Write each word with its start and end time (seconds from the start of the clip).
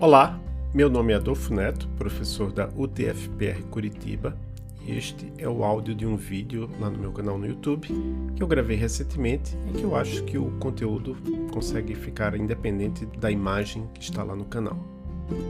Olá, 0.00 0.40
meu 0.72 0.88
nome 0.88 1.12
é 1.12 1.16
Adolfo 1.16 1.52
Neto, 1.52 1.86
professor 1.98 2.50
da 2.50 2.70
UTFPR 2.74 3.62
Curitiba, 3.70 4.34
e 4.82 4.96
este 4.96 5.30
é 5.36 5.46
o 5.46 5.62
áudio 5.62 5.94
de 5.94 6.06
um 6.06 6.16
vídeo 6.16 6.70
lá 6.80 6.88
no 6.88 6.98
meu 6.98 7.12
canal 7.12 7.36
no 7.36 7.46
YouTube 7.46 7.86
que 8.34 8.42
eu 8.42 8.46
gravei 8.46 8.78
recentemente 8.78 9.54
e 9.68 9.76
que 9.76 9.84
eu 9.84 9.94
acho 9.94 10.24
que 10.24 10.38
o 10.38 10.52
conteúdo 10.52 11.18
consegue 11.52 11.94
ficar 11.94 12.34
independente 12.34 13.04
da 13.18 13.30
imagem 13.30 13.86
que 13.92 14.00
está 14.00 14.22
lá 14.22 14.34
no 14.34 14.46
canal. 14.46 14.78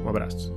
Um 0.05 0.09
abraço. 0.09 0.53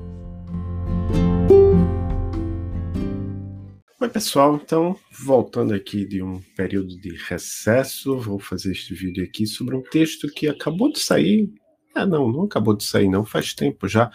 Oi 4.02 4.10
pessoal, 4.10 4.55
então 4.55 4.98
voltando 5.23 5.71
aqui 5.71 6.04
de 6.04 6.23
um 6.23 6.41
período 6.57 6.98
de 7.00 7.16
recesso, 7.28 8.18
vou 8.18 8.39
fazer 8.39 8.71
este 8.71 8.96
vídeo 8.96 9.24
aqui 9.24 9.46
sobre 9.46 9.75
um 9.75 9.83
texto 9.83 10.28
que 10.30 10.47
acabou 10.47 10.91
de 10.91 10.97
sair 10.97 11.47
ah, 11.93 12.06
não, 12.06 12.32
não 12.32 12.43
acabou 12.43 12.75
de 12.75 12.83
sair, 12.83 13.07
não. 13.07 13.25
Faz 13.25 13.54
tempo 13.54 13.88
já. 13.88 14.11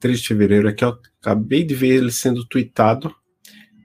3 0.00 0.20
de 0.20 0.28
fevereiro 0.28 0.68
aqui, 0.68 0.84
eu 0.84 0.98
acabei 1.20 1.62
de 1.64 1.74
ver 1.74 1.96
ele 1.96 2.10
sendo 2.10 2.44
tweetado. 2.46 3.14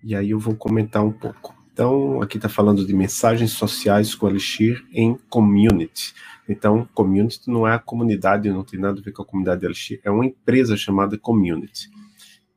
E 0.04 0.16
aí 0.16 0.32
eu 0.32 0.40
vou 0.40 0.56
comentar 0.56 1.04
um 1.04 1.12
pouco. 1.12 1.56
Então, 1.72 2.22
aqui 2.24 2.38
está 2.38 2.50
falando 2.50 2.86
de 2.86 2.92
mensagens 2.92 3.52
sociais 3.52 4.16
com 4.16 4.28
Elixir 4.28 4.84
em 4.92 5.16
community. 5.30 6.14
Então, 6.50 6.90
community 6.94 7.42
não 7.48 7.68
é 7.68 7.76
a 7.76 7.80
comunidade, 7.80 8.50
não 8.50 8.64
tem 8.64 8.80
nada 8.80 9.00
a 9.00 9.04
ver 9.04 9.12
com 9.12 9.22
a 9.22 9.26
comunidade 9.26 9.62
de 9.62 9.68
Elixir, 9.68 10.02
é 10.04 10.10
uma 10.10 10.26
empresa 10.26 10.76
chamada 10.76 11.20
community. 11.20 11.90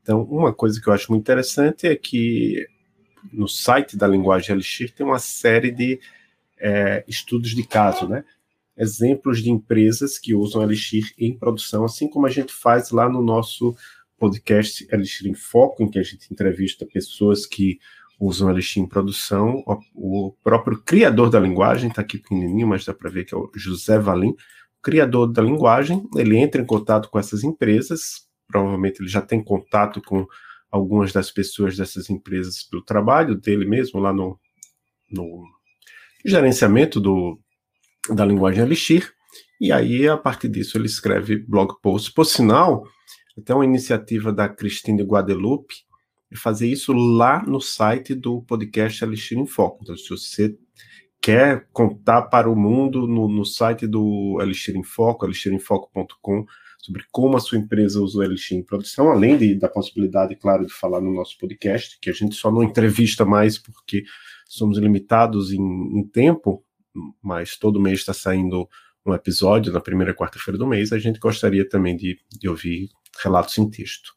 Então, 0.01 0.23
uma 0.23 0.55
coisa 0.55 0.81
que 0.81 0.89
eu 0.89 0.93
acho 0.95 1.13
muito 1.13 1.23
interessante 1.23 1.87
é 1.87 1.95
que 1.95 2.67
no 3.31 3.47
site 3.47 3.95
da 3.95 4.09
linguagem 4.09 4.55
Elixir 4.55 4.91
tem 4.95 5.05
uma 5.05 5.19
série 5.19 5.71
de 5.71 6.01
é, 6.59 7.05
estudos 7.07 7.51
de 7.51 7.67
caso, 7.67 8.09
né? 8.09 8.25
Exemplos 8.81 9.43
de 9.43 9.51
empresas 9.51 10.19
que 10.19 10.35
usam 10.35 10.63
Elixir 10.63 11.13
em 11.19 11.37
produção, 11.37 11.85
assim 11.85 12.09
como 12.09 12.27
a 12.27 12.31
gente 12.31 12.51
faz 12.51 12.91
lá 12.91 13.09
no 13.11 13.21
nosso 13.21 13.77
podcast 14.19 14.87
Elixir 14.91 15.29
em 15.29 15.35
Foco, 15.35 15.83
em 15.83 15.91
que 15.91 15.99
a 15.99 16.03
gente 16.03 16.33
entrevista 16.33 16.87
pessoas 16.87 17.45
que 17.45 17.79
usam 18.19 18.51
Elixir 18.51 18.83
em 18.83 18.87
produção. 18.87 19.63
O, 19.95 20.35
próprio 20.43 20.83
criador 20.83 21.29
da 21.29 21.39
linguagem, 21.39 21.91
está 21.91 22.01
aqui 22.01 22.19
pequenininho, 22.19 22.67
mas 22.67 22.85
dá 22.85 22.95
para 22.95 23.11
ver 23.11 23.25
que 23.25 23.35
é 23.35 23.39
o 23.39 23.51
José 23.55 23.99
Valim, 23.99 24.35
criador 24.83 25.31
da 25.31 25.43
linguagem, 25.43 26.09
ele 26.17 26.39
entra 26.39 26.61
em 26.61 26.67
contato 26.67 27.11
com 27.11 27.19
essas 27.19 27.45
empresas, 27.45 28.27
provavelmente 28.49 29.03
ele 29.03 29.11
já 29.11 29.21
tem 29.21 29.45
contato 29.45 30.01
com 30.01 30.27
algumas 30.71 31.13
das 31.13 31.31
pessoas 31.31 31.77
dessas 31.77 32.09
empresas 32.09 32.63
pelo 32.63 32.83
trabalho 32.83 33.35
dele 33.35 33.67
mesmo, 33.67 34.01
lá 34.01 34.11
no, 34.11 34.39
no 35.11 35.45
gerenciamento 36.25 36.99
do, 36.99 37.39
da 38.15 38.25
linguagem 38.25 38.63
Elixir, 38.63 39.13
e 39.61 39.71
aí, 39.71 40.09
a 40.09 40.17
partir 40.17 40.49
disso, 40.49 40.79
ele 40.79 40.87
escreve 40.87 41.37
blog 41.37 41.75
posts. 41.83 42.11
Por 42.11 42.25
sinal, 42.25 42.85
até 43.37 43.55
uma 43.55 43.65
iniciativa 43.65 44.33
da 44.33 44.49
Cristina 44.49 45.03
Guadalupe 45.03 45.75
é 46.33 46.37
fazer 46.37 46.67
isso 46.67 46.93
lá 46.93 47.43
no 47.45 47.61
site 47.61 48.15
do 48.15 48.41
podcast 48.43 49.05
Elixir 49.05 49.39
em 49.39 49.47
Foco. 49.47 49.81
Então, 49.83 49.97
se 49.97 50.09
você 50.09 50.57
quer 51.21 51.69
contar 51.73 52.23
para 52.23 52.51
o 52.51 52.57
mundo 52.57 53.07
no, 53.07 53.29
no 53.29 53.45
site 53.45 53.87
do 53.87 54.39
Elixir 54.41 54.77
em 54.77 54.83
Foco, 54.83 55.27
elixirinfoco.com, 55.27 56.47
sobre 56.79 57.05
como 57.13 57.37
a 57.37 57.41
sua 57.41 57.59
empresa 57.59 58.01
usa 58.01 58.19
o 58.19 58.23
Elixir 58.23 58.57
em 58.57 58.65
produção, 58.65 59.11
além 59.11 59.37
de, 59.37 59.55
da 59.55 59.69
possibilidade, 59.69 60.35
claro, 60.37 60.65
de 60.65 60.73
falar 60.73 61.03
no 61.03 61.13
nosso 61.13 61.37
podcast, 61.37 61.99
que 62.01 62.09
a 62.09 62.15
gente 62.15 62.35
só 62.35 62.51
não 62.51 62.63
entrevista 62.63 63.27
mais 63.27 63.59
porque 63.59 64.05
somos 64.49 64.79
limitados 64.79 65.53
em, 65.53 65.61
em 65.61 66.09
tempo, 66.09 66.65
mas 67.23 67.57
todo 67.57 67.81
mês 67.81 68.01
está 68.01 68.13
saindo 68.13 68.69
um 69.05 69.15
episódio 69.15 69.73
na 69.73 69.81
primeira 69.81 70.15
quarta-feira 70.15 70.59
do 70.59 70.67
mês, 70.67 70.93
a 70.93 70.99
gente 70.99 71.19
gostaria 71.19 71.67
também 71.69 71.97
de, 71.97 72.19
de 72.31 72.49
ouvir 72.49 72.91
relatos 73.23 73.57
em 73.59 73.69
texto. 73.69 74.13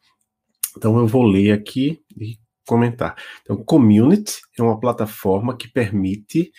Então 0.75 0.97
eu 0.97 1.07
vou 1.07 1.23
ler 1.23 1.51
aqui 1.51 2.01
e 2.17 2.37
comentar. 2.67 3.15
Então, 3.41 3.63
Community 3.63 4.41
é 4.57 4.63
uma 4.63 4.79
plataforma 4.79 5.55
que 5.55 5.67
permite 5.67 6.51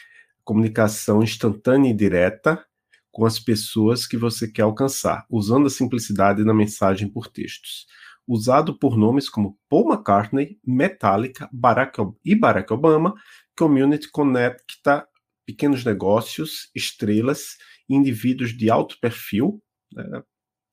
comunicação 0.44 1.22
instantânea 1.22 1.90
e 1.90 1.94
direta 1.94 2.64
com 3.10 3.24
as 3.24 3.38
pessoas 3.38 4.06
que 4.06 4.16
você 4.16 4.50
quer 4.50 4.62
alcançar, 4.62 5.24
usando 5.30 5.66
a 5.66 5.70
simplicidade 5.70 6.44
na 6.44 6.52
mensagem 6.52 7.08
por 7.08 7.28
textos. 7.28 7.86
Usado 8.26 8.78
por 8.78 8.96
nomes 8.96 9.28
como 9.28 9.58
Paul 9.68 9.92
McCartney, 9.92 10.58
Metallica 10.66 11.48
Barack 11.52 11.98
e 12.24 12.34
Barack 12.34 12.72
Obama, 12.72 13.14
Community 13.56 14.10
conecta 14.10 15.06
pequenos 15.46 15.84
negócios, 15.84 16.70
estrelas, 16.74 17.56
indivíduos 17.88 18.56
de 18.56 18.70
alto 18.70 18.98
perfil, 19.00 19.62
né, 19.92 20.22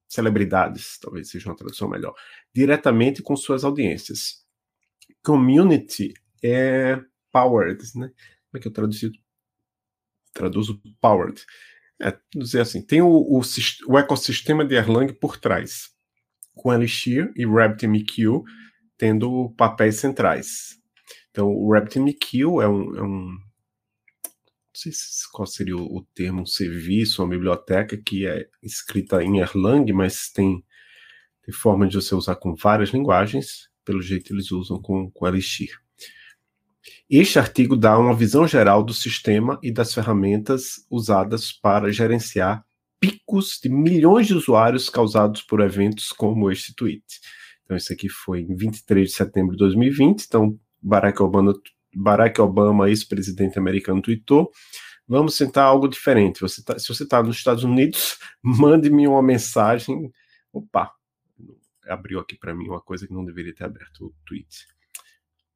celebridades, 0.08 0.98
talvez 1.00 1.30
seja 1.30 1.50
uma 1.50 1.56
tradução 1.56 1.90
melhor, 1.90 2.14
diretamente 2.54 3.22
com 3.22 3.36
suas 3.36 3.64
audiências. 3.64 4.46
Community 5.24 6.14
é 6.44 7.00
powered, 7.32 7.82
né? 7.96 8.08
Como 8.08 8.58
é 8.58 8.60
que 8.60 8.68
eu 8.68 8.74
traduzo? 8.74 9.12
Traduzo 10.34 10.82
powered. 11.00 11.42
É, 12.02 12.18
dizer 12.36 12.62
assim, 12.62 12.82
tem 12.82 13.02
o, 13.02 13.08
o, 13.08 13.42
o, 13.88 13.98
ecossistema 13.98 14.66
de 14.66 14.76
Erlang 14.76 15.14
por 15.14 15.38
trás, 15.38 15.92
com 16.56 16.74
Elixir 16.74 17.32
e 17.36 17.46
RabbitMQ 17.46 18.42
tendo 18.98 19.54
papéis 19.58 19.96
centrais. 19.96 20.78
Então, 21.30 21.48
o 21.48 21.72
RabbitMQ 21.72 22.40
é 22.62 22.68
um, 22.68 22.96
é 22.96 23.02
um 23.02 23.38
sei 24.74 24.92
qual 25.32 25.46
seria 25.46 25.76
o, 25.76 25.98
o 25.98 26.06
termo, 26.14 26.42
um 26.42 26.46
serviço, 26.46 27.22
uma 27.22 27.30
biblioteca 27.30 27.98
que 27.98 28.26
é 28.26 28.48
escrita 28.62 29.24
em 29.24 29.40
Erlang, 29.40 29.92
mas 29.94 30.30
tem, 30.30 30.64
tem 31.44 31.54
forma 31.54 31.88
de 31.88 31.96
você 31.96 32.16
usar 32.16 32.36
com 32.36 32.56
várias 32.56 32.90
linguagens, 32.90 33.70
pelo 33.84 34.02
jeito 34.02 34.34
eles 34.34 34.52
usam 34.52 34.82
com, 34.82 35.10
com 35.12 35.28
Elixir. 35.28 35.80
Este 37.10 37.38
artigo 37.38 37.76
dá 37.76 37.98
uma 37.98 38.16
visão 38.16 38.48
geral 38.48 38.84
do 38.84 38.94
sistema 38.94 39.60
e 39.62 39.72
das 39.72 39.94
ferramentas 39.94 40.86
usadas 40.90 41.52
para 41.52 41.92
gerenciar 41.92 42.66
picos 43.00 43.60
de 43.62 43.70
milhões 43.70 44.28
de 44.28 44.34
usuários 44.34 44.90
causados 44.90 45.42
por 45.42 45.60
eventos 45.60 46.10
como 46.10 46.52
este 46.52 46.74
tweet. 46.74 47.04
Então, 47.64 47.76
isso 47.76 47.92
aqui 47.92 48.10
foi 48.10 48.42
em 48.42 48.56
23 48.56 49.10
de 49.10 49.16
setembro 49.16 49.52
de 49.52 49.58
2020. 49.58 50.24
Então, 50.26 50.60
Barack 50.82 51.22
Obama 51.22 51.54
Barack 51.94 52.40
Obama, 52.40 52.90
ex-presidente 52.90 53.58
americano, 53.58 54.02
tweetou: 54.02 54.52
Vamos 55.08 55.38
tentar 55.38 55.64
algo 55.64 55.88
diferente. 55.88 56.42
Você 56.42 56.64
tá, 56.64 56.80
se 56.80 56.88
você 56.88 57.04
está 57.04 57.22
nos 57.22 57.38
Estados 57.38 57.64
Unidos, 57.64 58.18
mande-me 58.42 59.08
uma 59.08 59.22
mensagem. 59.22 60.12
Opa, 60.54 60.92
abriu 61.88 62.20
aqui 62.20 62.38
para 62.38 62.54
mim 62.54 62.68
uma 62.68 62.82
coisa 62.82 63.08
que 63.08 63.14
não 63.14 63.26
deveria 63.26 63.54
ter 63.54 63.66
aberto 63.66 64.06
o 64.06 64.14
tweet. 64.26 64.68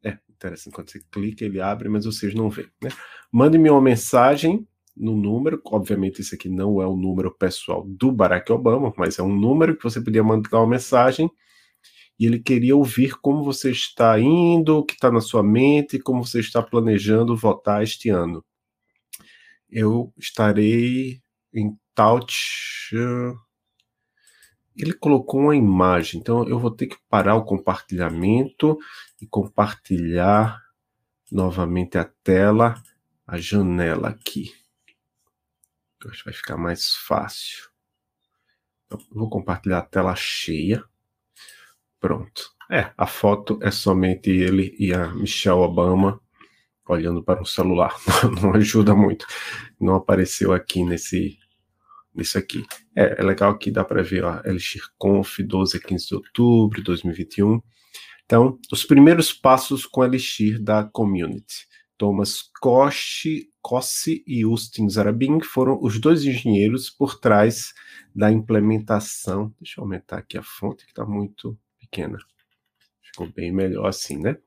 É 0.04 0.20
interessante, 0.30 0.74
quando 0.74 0.92
você 0.92 1.02
clica, 1.12 1.44
ele 1.46 1.60
abre, 1.60 1.90
mas 1.90 2.06
vocês 2.06 2.34
não 2.36 2.50
veem. 2.50 2.68
Né? 2.82 2.90
Mande-me 3.32 3.70
uma 3.70 3.82
mensagem 3.82 4.68
no 4.96 5.16
número, 5.16 5.62
obviamente 5.66 6.22
isso 6.22 6.36
aqui 6.36 6.48
não 6.48 6.82
é 6.82 6.88
o 6.88 6.96
número 6.96 7.32
pessoal 7.32 7.84
do 7.86 8.12
Barack 8.12 8.52
Obama, 8.52 8.94
mas 8.98 9.20
é 9.20 9.24
um 9.24 9.36
número 9.36 9.76
que 9.76 9.84
você 9.84 10.00
podia 10.00 10.24
mandar 10.24 10.60
uma 10.60 10.68
mensagem 10.68 11.30
e 12.20 12.26
ele 12.26 12.40
queria 12.40 12.76
ouvir 12.76 13.16
como 13.22 13.44
você 13.44 13.72
está 13.72 14.20
indo, 14.20 14.78
o 14.78 14.86
que 14.86 14.94
está 14.94 15.12
na 15.12 15.22
sua 15.22 15.44
mente, 15.44 16.00
como 16.00 16.26
você 16.26 16.40
está 16.40 16.62
planejando 16.62 17.36
votar 17.36 17.84
este 17.84 18.10
ano. 18.10 18.44
Eu 19.70 20.14
estarei 20.18 21.22
em 21.54 21.78
Touch. 21.94 22.96
Ele 24.76 24.94
colocou 24.94 25.42
uma 25.42 25.56
imagem, 25.56 26.20
então 26.20 26.48
eu 26.48 26.60
vou 26.60 26.72
ter 26.72 26.88
que 26.88 26.98
parar 27.10 27.36
o 27.36 27.46
compartilhamento 27.46 28.78
e 29.22 29.26
compartilhar 29.26 30.62
novamente 31.32 31.98
a 31.98 32.06
tela, 32.24 32.82
a 33.26 33.38
janela 33.38 34.10
aqui. 34.10 34.54
Acho 36.08 36.20
que 36.20 36.26
vai 36.26 36.34
ficar 36.34 36.58
mais 36.58 36.94
fácil. 36.96 37.70
Eu 38.90 39.00
vou 39.12 39.30
compartilhar 39.30 39.80
a 39.80 39.86
tela 39.86 40.16
cheia. 40.16 40.84
Pronto. 42.06 42.52
É, 42.70 42.92
a 42.96 43.08
foto 43.08 43.58
é 43.64 43.72
somente 43.72 44.30
ele 44.30 44.76
e 44.78 44.94
a 44.94 45.08
Michelle 45.08 45.58
Obama 45.58 46.22
olhando 46.88 47.24
para 47.24 47.42
um 47.42 47.46
celular. 47.46 47.96
Não 48.44 48.54
ajuda 48.54 48.94
muito. 48.94 49.26
Não 49.82 49.96
apareceu 49.96 50.54
aqui 50.54 50.86
nesse 50.86 51.36
nesse 52.14 52.38
aqui. 52.38 52.64
É, 52.96 53.20
é 53.20 53.24
legal 53.24 53.58
que 53.58 53.72
dá 53.72 53.84
para 53.84 54.04
ver, 54.04 54.24
ó, 54.24 54.40
Elixir 54.46 54.84
Conf 55.00 55.40
12 55.40 55.78
a 55.78 55.80
15 55.80 56.08
de 56.08 56.14
outubro 56.14 56.78
de 56.78 56.84
2021. 56.84 57.60
Então, 58.24 58.60
os 58.72 58.86
primeiros 58.86 59.34
passos 59.34 59.88
com 59.88 60.06
Elixir 60.06 60.62
da 60.62 60.84
community. 60.84 61.66
Thomas 61.98 62.52
Koshi, 62.62 63.50
Kossi 63.64 64.24
e 64.28 64.42
Justin 64.42 64.88
Zarabin 64.90 65.40
foram 65.42 65.80
os 65.82 66.00
dois 66.00 66.24
engenheiros 66.24 66.88
por 66.88 67.20
trás 67.20 67.74
da 68.16 68.32
implementação. 68.32 69.52
Deixa 69.60 69.82
eu 69.82 69.86
aumentar 69.86 70.20
aqui 70.20 70.38
a 70.38 70.44
fonte 70.44 70.86
que 70.86 70.92
está 70.92 71.04
muito 71.04 71.58
pequena. 71.96 72.18
Ficou 73.02 73.32
bem 73.34 73.52
melhor 73.52 73.88
assim, 73.88 74.18
né? 74.18 74.38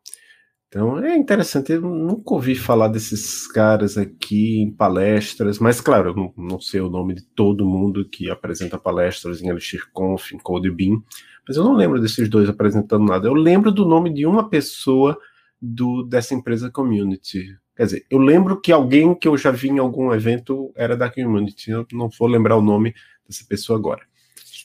Então 0.69 0.99
é 1.03 1.17
interessante, 1.17 1.73
eu 1.73 1.81
nunca 1.81 2.35
ouvi 2.35 2.55
falar 2.55 2.89
desses 2.89 3.51
caras 3.51 3.97
aqui 3.97 4.61
em 4.61 4.71
palestras, 4.71 5.59
mas 5.59 5.81
claro, 5.81 6.11
eu 6.11 6.35
não, 6.37 6.61
sei 6.61 6.83
o 6.83 6.91
nome 6.91 7.15
de 7.15 7.23
todo 7.23 7.65
mundo 7.65 8.07
que 8.07 8.31
apresenta 8.31 8.77
palestras 8.77 9.41
em 9.41 9.49
Elixir 9.49 9.89
Conf, 9.95 10.33
em 10.33 10.39
mas 11.49 11.57
eu 11.57 11.65
não 11.65 11.75
lembro 11.75 11.99
desses 11.99 12.29
dois 12.29 12.51
apresentando 12.51 13.07
nada. 13.07 13.27
Eu 13.27 13.33
lembro 13.33 13.73
do 13.73 13.87
nome 13.87 14.13
de 14.13 14.27
uma 14.27 14.51
pessoa 14.51 15.19
do, 15.61 16.03
dessa 16.03 16.35
empresa 16.35 16.71
Community. 16.71 17.57
Quer 17.75 17.85
dizer, 17.85 18.07
eu 18.11 18.19
lembro 18.19 18.61
que 18.61 18.71
alguém 18.71 19.15
que 19.15 19.27
eu 19.27 19.39
já 19.39 19.51
vi 19.51 19.69
em 19.69 19.79
algum 19.79 20.13
evento 20.13 20.71
era 20.77 20.95
da 20.95 21.11
Community, 21.11 21.71
eu 21.71 21.87
não 21.91 22.11
vou 22.11 22.29
lembrar 22.29 22.57
o 22.59 22.63
nome 22.63 22.95
dessa 23.27 23.47
pessoa 23.49 23.79
agora. 23.79 24.08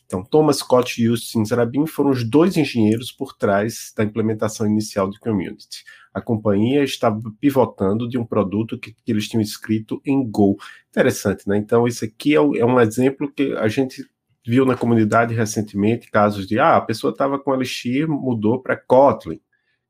Então, 0.05 0.23
Thomas 0.23 0.57
Scott 0.57 1.01
e 1.01 1.05
Justin 1.05 1.45
Zarabin 1.45 1.85
foram 1.87 2.11
os 2.11 2.23
dois 2.23 2.55
engenheiros 2.57 3.11
por 3.11 3.35
trás 3.35 3.91
da 3.95 4.03
implementação 4.03 4.67
inicial 4.67 5.09
do 5.09 5.19
Community. 5.19 5.83
A 6.13 6.21
companhia 6.21 6.83
estava 6.83 7.19
pivotando 7.39 8.07
de 8.07 8.17
um 8.17 8.25
produto 8.25 8.77
que, 8.77 8.93
que 8.93 9.11
eles 9.11 9.27
tinham 9.27 9.41
escrito 9.41 10.01
em 10.05 10.29
Go. 10.29 10.57
Interessante, 10.89 11.47
né? 11.47 11.57
Então, 11.57 11.87
isso 11.87 12.05
aqui 12.05 12.33
é, 12.33 12.37
é 12.37 12.65
um 12.65 12.79
exemplo 12.79 13.31
que 13.31 13.53
a 13.53 13.67
gente 13.67 14.05
viu 14.45 14.65
na 14.65 14.75
comunidade 14.75 15.33
recentemente, 15.33 16.11
casos 16.11 16.45
de, 16.45 16.59
ah, 16.59 16.75
a 16.75 16.81
pessoa 16.81 17.11
estava 17.11 17.39
com 17.39 17.53
Elixir, 17.53 18.07
mudou 18.07 18.61
para 18.61 18.75
Kotlin, 18.75 19.39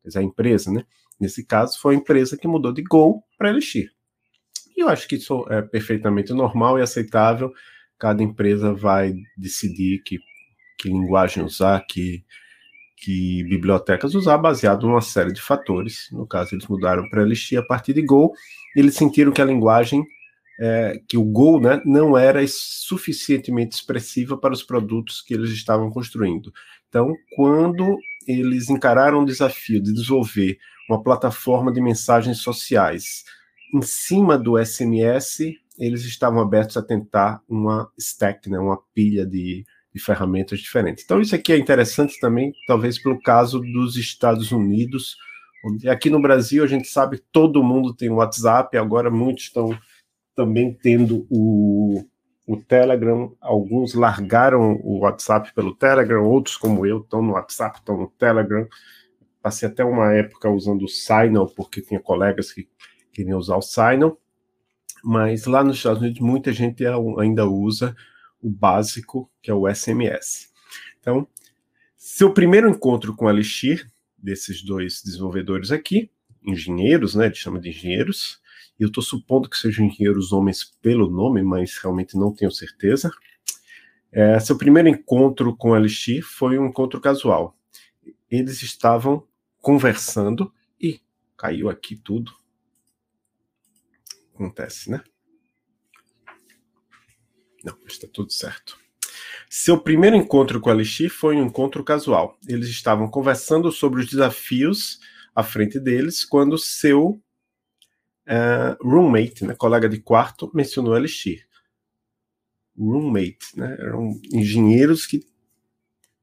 quer 0.01 0.09
dizer, 0.09 0.19
a 0.19 0.23
empresa, 0.23 0.71
né? 0.71 0.85
Nesse 1.19 1.43
caso, 1.43 1.79
foi 1.79 1.95
a 1.95 1.97
empresa 1.97 2.37
que 2.37 2.47
mudou 2.47 2.71
de 2.71 2.83
Go 2.83 3.23
para 3.37 3.49
Elixir. 3.49 3.91
E 4.75 4.81
eu 4.81 4.89
acho 4.89 5.07
que 5.07 5.15
isso 5.15 5.45
é 5.49 5.61
perfeitamente 5.61 6.33
normal 6.33 6.77
e 6.77 6.81
aceitável 6.81 7.51
cada 8.03 8.21
empresa 8.21 8.73
vai 8.73 9.13
decidir 9.37 10.03
que, 10.03 10.19
que 10.77 10.89
linguagem 10.89 11.41
usar, 11.41 11.79
que, 11.87 12.21
que 12.97 13.45
bibliotecas 13.45 14.13
usar, 14.13 14.37
baseado 14.37 14.85
numa 14.85 14.99
série 14.99 15.31
de 15.31 15.39
fatores. 15.39 16.09
No 16.11 16.27
caso, 16.27 16.53
eles 16.53 16.67
mudaram 16.67 17.07
para 17.09 17.21
Elixir 17.21 17.57
a 17.57 17.65
partir 17.65 17.93
de 17.93 18.01
Go, 18.01 18.33
eles 18.75 18.95
sentiram 18.95 19.31
que 19.31 19.41
a 19.41 19.45
linguagem, 19.45 20.03
é, 20.59 20.99
que 21.07 21.15
o 21.15 21.23
Go 21.23 21.61
né, 21.61 21.81
não 21.85 22.17
era 22.17 22.45
suficientemente 22.45 23.77
expressiva 23.77 24.37
para 24.37 24.53
os 24.53 24.63
produtos 24.63 25.21
que 25.21 25.33
eles 25.33 25.51
estavam 25.51 25.89
construindo. 25.89 26.51
Então, 26.89 27.15
quando 27.37 27.97
eles 28.27 28.69
encararam 28.69 29.21
o 29.21 29.25
desafio 29.25 29.81
de 29.81 29.93
desenvolver 29.93 30.57
uma 30.89 31.01
plataforma 31.01 31.71
de 31.71 31.79
mensagens 31.79 32.39
sociais 32.39 33.23
em 33.73 33.81
cima 33.81 34.37
do 34.37 34.61
SMS, 34.61 35.39
eles 35.77 36.03
estavam 36.05 36.41
abertos 36.41 36.77
a 36.77 36.81
tentar 36.81 37.41
uma 37.47 37.89
stack, 37.97 38.49
né, 38.49 38.59
uma 38.59 38.79
pilha 38.93 39.25
de, 39.25 39.65
de 39.93 40.01
ferramentas 40.01 40.59
diferentes. 40.59 41.03
Então, 41.03 41.19
isso 41.19 41.35
aqui 41.35 41.53
é 41.53 41.57
interessante 41.57 42.19
também, 42.19 42.51
talvez 42.67 43.01
pelo 43.01 43.19
caso 43.21 43.59
dos 43.59 43.97
Estados 43.97 44.51
Unidos, 44.51 45.15
onde 45.65 45.89
aqui 45.89 46.09
no 46.09 46.21
Brasil 46.21 46.63
a 46.63 46.67
gente 46.67 46.87
sabe 46.87 47.17
que 47.17 47.25
todo 47.31 47.63
mundo 47.63 47.93
tem 47.93 48.09
o 48.09 48.15
WhatsApp, 48.15 48.77
agora 48.77 49.09
muitos 49.09 49.45
estão 49.45 49.77
também 50.35 50.73
tendo 50.73 51.25
o, 51.29 52.03
o 52.47 52.57
Telegram, 52.57 53.35
alguns 53.39 53.93
largaram 53.93 54.79
o 54.83 54.99
WhatsApp 54.99 55.53
pelo 55.53 55.75
Telegram, 55.75 56.23
outros, 56.23 56.57
como 56.57 56.85
eu, 56.85 56.99
estão 56.99 57.21
no 57.21 57.33
WhatsApp, 57.33 57.79
estão 57.79 57.97
no 57.97 58.07
Telegram. 58.07 58.67
Passei 59.41 59.67
até 59.67 59.83
uma 59.83 60.13
época 60.13 60.49
usando 60.49 60.83
o 60.83 60.87
Signal, 60.87 61.47
porque 61.47 61.81
tinha 61.81 61.99
colegas 61.99 62.51
que 62.51 62.67
queriam 63.11 63.37
usar 63.37 63.57
o 63.57 63.61
Signal 63.61 64.17
mas 65.03 65.45
lá 65.45 65.63
nos 65.63 65.77
Estados 65.77 66.01
Unidos 66.01 66.21
muita 66.21 66.53
gente 66.53 66.83
ainda 67.19 67.45
usa 67.45 67.93
o 68.41 68.49
básico, 68.49 69.29
que 69.41 69.51
é 69.51 69.53
o 69.53 69.67
SMS. 69.67 70.49
Então, 70.99 71.27
seu 71.97 72.33
primeiro 72.33 72.69
encontro 72.69 73.13
com 73.13 73.27
a 73.27 73.33
Elixir, 73.33 73.85
desses 74.17 74.63
dois 74.63 75.01
desenvolvedores 75.03 75.71
aqui, 75.71 76.09
engenheiros, 76.41 77.15
né, 77.15 77.25
ele 77.25 77.35
chama 77.35 77.59
de 77.59 77.69
engenheiros, 77.69 78.41
eu 78.79 78.87
estou 78.87 79.03
supondo 79.03 79.49
que 79.49 79.57
sejam 79.57 79.85
engenheiros 79.85 80.31
homens 80.31 80.63
pelo 80.81 81.09
nome, 81.09 81.43
mas 81.43 81.77
realmente 81.77 82.17
não 82.17 82.33
tenho 82.33 82.51
certeza. 82.51 83.11
É, 84.11 84.39
seu 84.39 84.57
primeiro 84.57 84.87
encontro 84.87 85.55
com 85.55 85.73
a 85.73 85.79
Elixir 85.79 86.23
foi 86.23 86.57
um 86.57 86.67
encontro 86.67 86.99
casual. 87.01 87.57
Eles 88.29 88.61
estavam 88.63 89.25
conversando 89.61 90.51
e 90.79 90.99
caiu 91.37 91.69
aqui 91.69 91.95
tudo 91.95 92.33
acontece, 94.33 94.89
né? 94.89 95.03
Não, 97.63 97.77
está 97.87 98.07
tudo 98.11 98.31
certo. 98.31 98.77
Seu 99.49 99.79
primeiro 99.79 100.15
encontro 100.15 100.59
com 100.59 100.69
a 100.69 100.73
Elixir 100.73 101.09
foi 101.09 101.37
um 101.37 101.45
encontro 101.45 101.83
casual. 101.83 102.37
Eles 102.47 102.67
estavam 102.67 103.07
conversando 103.09 103.71
sobre 103.71 104.01
os 104.01 104.09
desafios 104.09 104.99
à 105.35 105.43
frente 105.43 105.79
deles 105.79 106.25
quando 106.25 106.57
seu 106.57 107.21
uh, 108.27 108.75
roommate, 108.81 109.45
né, 109.45 109.55
colega 109.55 109.87
de 109.87 109.99
quarto, 109.99 110.51
mencionou 110.53 110.93
a 110.93 110.97
Elixir. 110.97 111.47
Roommate, 112.77 113.55
né? 113.55 113.77
Eram 113.79 114.19
engenheiros 114.31 115.05
que 115.05 115.23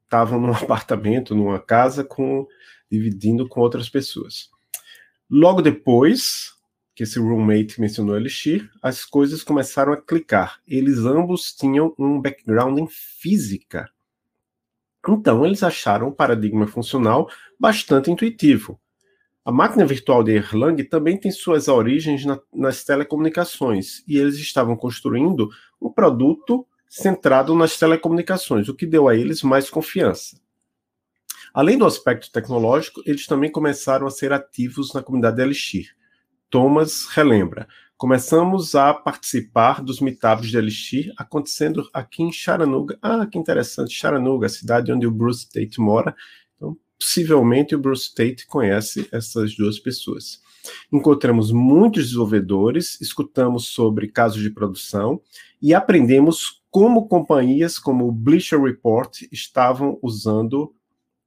estavam 0.04 0.40
num 0.40 0.52
apartamento, 0.52 1.34
numa 1.34 1.60
casa, 1.60 2.04
com 2.04 2.46
dividindo 2.90 3.48
com 3.48 3.60
outras 3.60 3.88
pessoas. 3.88 4.50
Logo 5.30 5.62
depois, 5.62 6.52
que 7.00 7.04
esse 7.04 7.18
roommate 7.18 7.80
mencionou 7.80 8.14
Elixir, 8.14 8.70
as 8.82 9.06
coisas 9.06 9.42
começaram 9.42 9.90
a 9.90 9.96
clicar. 9.96 10.60
Eles 10.68 10.98
ambos 10.98 11.50
tinham 11.50 11.94
um 11.98 12.20
background 12.20 12.78
em 12.78 12.86
física. 12.86 13.88
Então, 15.08 15.46
eles 15.46 15.62
acharam 15.62 16.08
o 16.08 16.12
paradigma 16.12 16.66
funcional 16.66 17.30
bastante 17.58 18.10
intuitivo. 18.10 18.78
A 19.42 19.50
máquina 19.50 19.86
virtual 19.86 20.22
de 20.22 20.32
Erlang 20.32 20.84
também 20.84 21.16
tem 21.16 21.30
suas 21.30 21.68
origens 21.68 22.26
na, 22.26 22.38
nas 22.52 22.84
telecomunicações, 22.84 24.04
e 24.06 24.18
eles 24.18 24.36
estavam 24.36 24.76
construindo 24.76 25.48
um 25.80 25.90
produto 25.90 26.66
centrado 26.86 27.54
nas 27.54 27.78
telecomunicações, 27.78 28.68
o 28.68 28.74
que 28.74 28.84
deu 28.84 29.08
a 29.08 29.16
eles 29.16 29.42
mais 29.42 29.70
confiança. 29.70 30.38
Além 31.54 31.78
do 31.78 31.86
aspecto 31.86 32.30
tecnológico, 32.30 33.00
eles 33.06 33.26
também 33.26 33.50
começaram 33.50 34.06
a 34.06 34.10
ser 34.10 34.34
ativos 34.34 34.92
na 34.92 35.02
comunidade 35.02 35.40
Elixir. 35.40 35.98
Thomas 36.50 37.06
relembra. 37.06 37.68
Começamos 37.96 38.74
a 38.74 38.92
participar 38.92 39.82
dos 39.82 40.00
meetups 40.00 40.48
de 40.48 40.56
Elixir 40.56 41.12
acontecendo 41.16 41.88
aqui 41.92 42.22
em 42.22 42.32
Chattanooga. 42.32 42.98
Ah, 43.00 43.26
que 43.26 43.38
interessante, 43.38 43.94
Chattanooga, 43.94 44.46
a 44.46 44.50
cidade 44.50 44.92
onde 44.92 45.06
o 45.06 45.10
Bruce 45.10 45.46
Tate 45.48 45.80
mora. 45.80 46.14
Então, 46.56 46.76
possivelmente 46.98 47.74
o 47.74 47.78
Bruce 47.78 48.12
Tate 48.14 48.46
conhece 48.46 49.08
essas 49.12 49.54
duas 49.54 49.78
pessoas. 49.78 50.40
Encontramos 50.92 51.52
muitos 51.52 52.06
desenvolvedores, 52.06 53.00
escutamos 53.00 53.66
sobre 53.66 54.08
casos 54.08 54.42
de 54.42 54.50
produção 54.50 55.20
e 55.62 55.72
aprendemos 55.72 56.62
como 56.70 57.06
companhias 57.06 57.78
como 57.78 58.08
o 58.08 58.12
Bleacher 58.12 58.60
Report 58.60 59.22
estavam 59.30 59.98
usando 60.02 60.74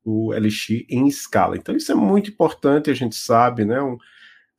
o 0.03 0.33
Elixir 0.33 0.85
em 0.89 1.07
escala. 1.07 1.55
Então, 1.55 1.75
isso 1.75 1.91
é 1.91 1.95
muito 1.95 2.29
importante, 2.29 2.89
a 2.89 2.93
gente 2.93 3.15
sabe, 3.15 3.63
né? 3.63 3.81
Um, 3.81 3.97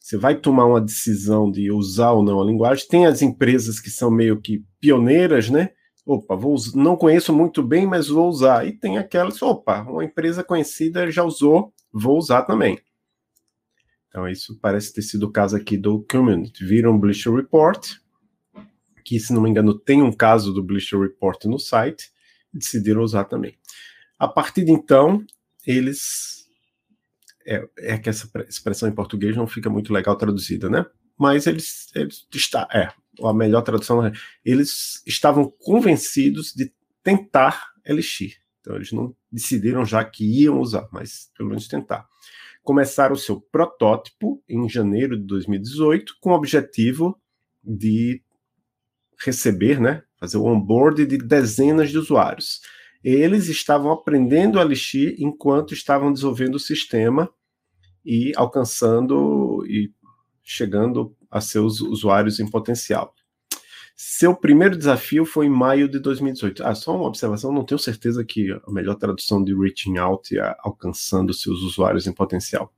você 0.04 0.18
vai 0.18 0.34
tomar 0.34 0.66
uma 0.66 0.82
decisão 0.82 1.50
de 1.50 1.72
usar 1.72 2.10
ou 2.10 2.22
não 2.22 2.38
a 2.38 2.44
linguagem. 2.44 2.86
Tem 2.86 3.06
as 3.06 3.22
empresas 3.22 3.80
que 3.80 3.88
são 3.88 4.10
meio 4.10 4.38
que 4.38 4.62
pioneiras, 4.78 5.48
né? 5.48 5.70
Opa, 6.04 6.36
vou, 6.36 6.56
não 6.74 6.94
conheço 6.94 7.32
muito 7.32 7.62
bem, 7.62 7.86
mas 7.86 8.08
vou 8.08 8.28
usar. 8.28 8.66
E 8.66 8.72
tem 8.72 8.98
aquelas, 8.98 9.40
opa, 9.40 9.80
uma 9.80 10.04
empresa 10.04 10.44
conhecida 10.44 11.10
já 11.10 11.24
usou, 11.24 11.72
vou 11.90 12.18
usar 12.18 12.42
também. 12.42 12.78
Então, 14.06 14.28
isso 14.28 14.58
parece 14.60 14.92
ter 14.92 15.00
sido 15.00 15.22
o 15.22 15.32
caso 15.32 15.56
aqui 15.56 15.78
do 15.78 16.04
Community. 16.10 16.62
Viram 16.66 16.94
o 16.94 16.98
Bleacher 16.98 17.32
Report, 17.32 17.94
que, 19.06 19.18
se 19.18 19.32
não 19.32 19.40
me 19.40 19.48
engano, 19.48 19.72
tem 19.72 20.02
um 20.02 20.12
caso 20.12 20.52
do 20.52 20.62
Bleacher 20.62 21.00
Report 21.00 21.46
no 21.46 21.58
site, 21.58 22.10
e 22.52 22.58
decidiram 22.58 23.00
usar 23.00 23.24
também. 23.24 23.56
A 24.18 24.28
partir 24.28 24.66
de 24.66 24.70
então, 24.70 25.24
eles 25.66 26.43
é, 27.46 27.66
é 27.78 27.98
que 27.98 28.08
essa 28.08 28.28
expressão 28.48 28.88
em 28.88 28.94
português 28.94 29.36
não 29.36 29.46
fica 29.46 29.68
muito 29.70 29.92
legal 29.92 30.16
traduzida, 30.16 30.68
né? 30.68 30.84
Mas 31.18 31.46
eles, 31.46 31.90
eles 31.94 32.26
está, 32.34 32.68
é, 32.72 32.88
a 33.22 33.32
melhor 33.32 33.62
tradução 33.62 34.04
é, 34.04 34.12
eles 34.44 35.02
estavam 35.06 35.52
convencidos 35.58 36.52
de 36.52 36.72
tentar 37.02 37.72
Elixir. 37.84 38.36
Então 38.60 38.76
eles 38.76 38.92
não 38.92 39.14
decidiram 39.30 39.84
já 39.84 40.04
que 40.04 40.24
iam 40.24 40.60
usar, 40.60 40.88
mas 40.90 41.30
pelo 41.36 41.50
menos 41.50 41.68
tentar. 41.68 42.06
Começaram 42.62 43.14
o 43.14 43.18
seu 43.18 43.40
protótipo 43.40 44.42
em 44.48 44.68
janeiro 44.68 45.18
de 45.18 45.24
2018 45.24 46.16
com 46.18 46.30
o 46.30 46.34
objetivo 46.34 47.20
de 47.62 48.22
receber, 49.22 49.80
né, 49.80 50.02
fazer 50.18 50.38
o 50.38 50.44
onboard 50.44 51.06
de 51.06 51.18
dezenas 51.18 51.90
de 51.90 51.98
usuários 51.98 52.60
eles 53.10 53.48
estavam 53.48 53.92
aprendendo 53.92 54.58
a 54.58 54.62
Elixir 54.62 55.14
enquanto 55.18 55.74
estavam 55.74 56.12
desenvolvendo 56.12 56.54
o 56.54 56.60
sistema 56.60 57.30
e 58.04 58.32
alcançando 58.36 59.64
e 59.66 59.92
chegando 60.42 61.14
a 61.30 61.40
seus 61.40 61.80
usuários 61.80 62.40
em 62.40 62.48
potencial. 62.48 63.14
Seu 63.96 64.34
primeiro 64.34 64.76
desafio 64.76 65.24
foi 65.24 65.46
em 65.46 65.50
maio 65.50 65.88
de 65.88 65.98
2018. 66.00 66.66
Ah, 66.66 66.74
só 66.74 66.96
uma 66.96 67.06
observação, 67.06 67.52
não 67.52 67.64
tenho 67.64 67.78
certeza 67.78 68.24
que 68.24 68.50
a 68.50 68.70
melhor 68.70 68.96
tradução 68.96 69.42
de 69.42 69.54
reaching 69.54 69.98
out 69.98 70.36
é 70.36 70.56
alcançando 70.60 71.32
seus 71.32 71.62
usuários 71.62 72.06
em 72.06 72.12
potencial. 72.12 72.72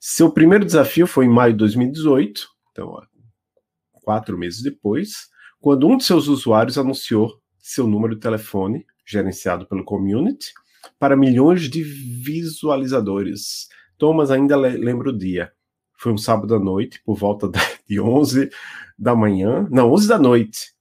Seu 0.00 0.32
primeiro 0.32 0.64
desafio 0.64 1.06
foi 1.06 1.26
em 1.26 1.28
maio 1.28 1.52
de 1.52 1.58
2018, 1.58 2.48
então 2.72 3.00
quatro 4.02 4.36
meses 4.36 4.60
depois, 4.60 5.28
quando 5.60 5.86
um 5.86 5.96
de 5.96 6.02
seus 6.02 6.26
usuários 6.26 6.76
anunciou 6.76 7.40
seu 7.60 7.86
número 7.86 8.16
de 8.16 8.20
telefone, 8.20 8.84
gerenciado 9.04 9.66
pelo 9.66 9.84
community, 9.84 10.52
para 10.98 11.16
milhões 11.16 11.68
de 11.68 11.82
visualizadores. 11.82 13.68
Thomas 13.98 14.30
ainda 14.30 14.56
lembra 14.56 15.10
o 15.10 15.16
dia. 15.16 15.52
Foi 15.96 16.12
um 16.12 16.18
sábado 16.18 16.54
à 16.54 16.58
noite, 16.58 17.00
por 17.04 17.16
volta 17.16 17.50
de 17.88 18.00
11 18.00 18.50
da 18.98 19.14
manhã, 19.14 19.66
não, 19.70 19.92
11 19.92 20.08
da 20.08 20.18
noite, 20.18 20.72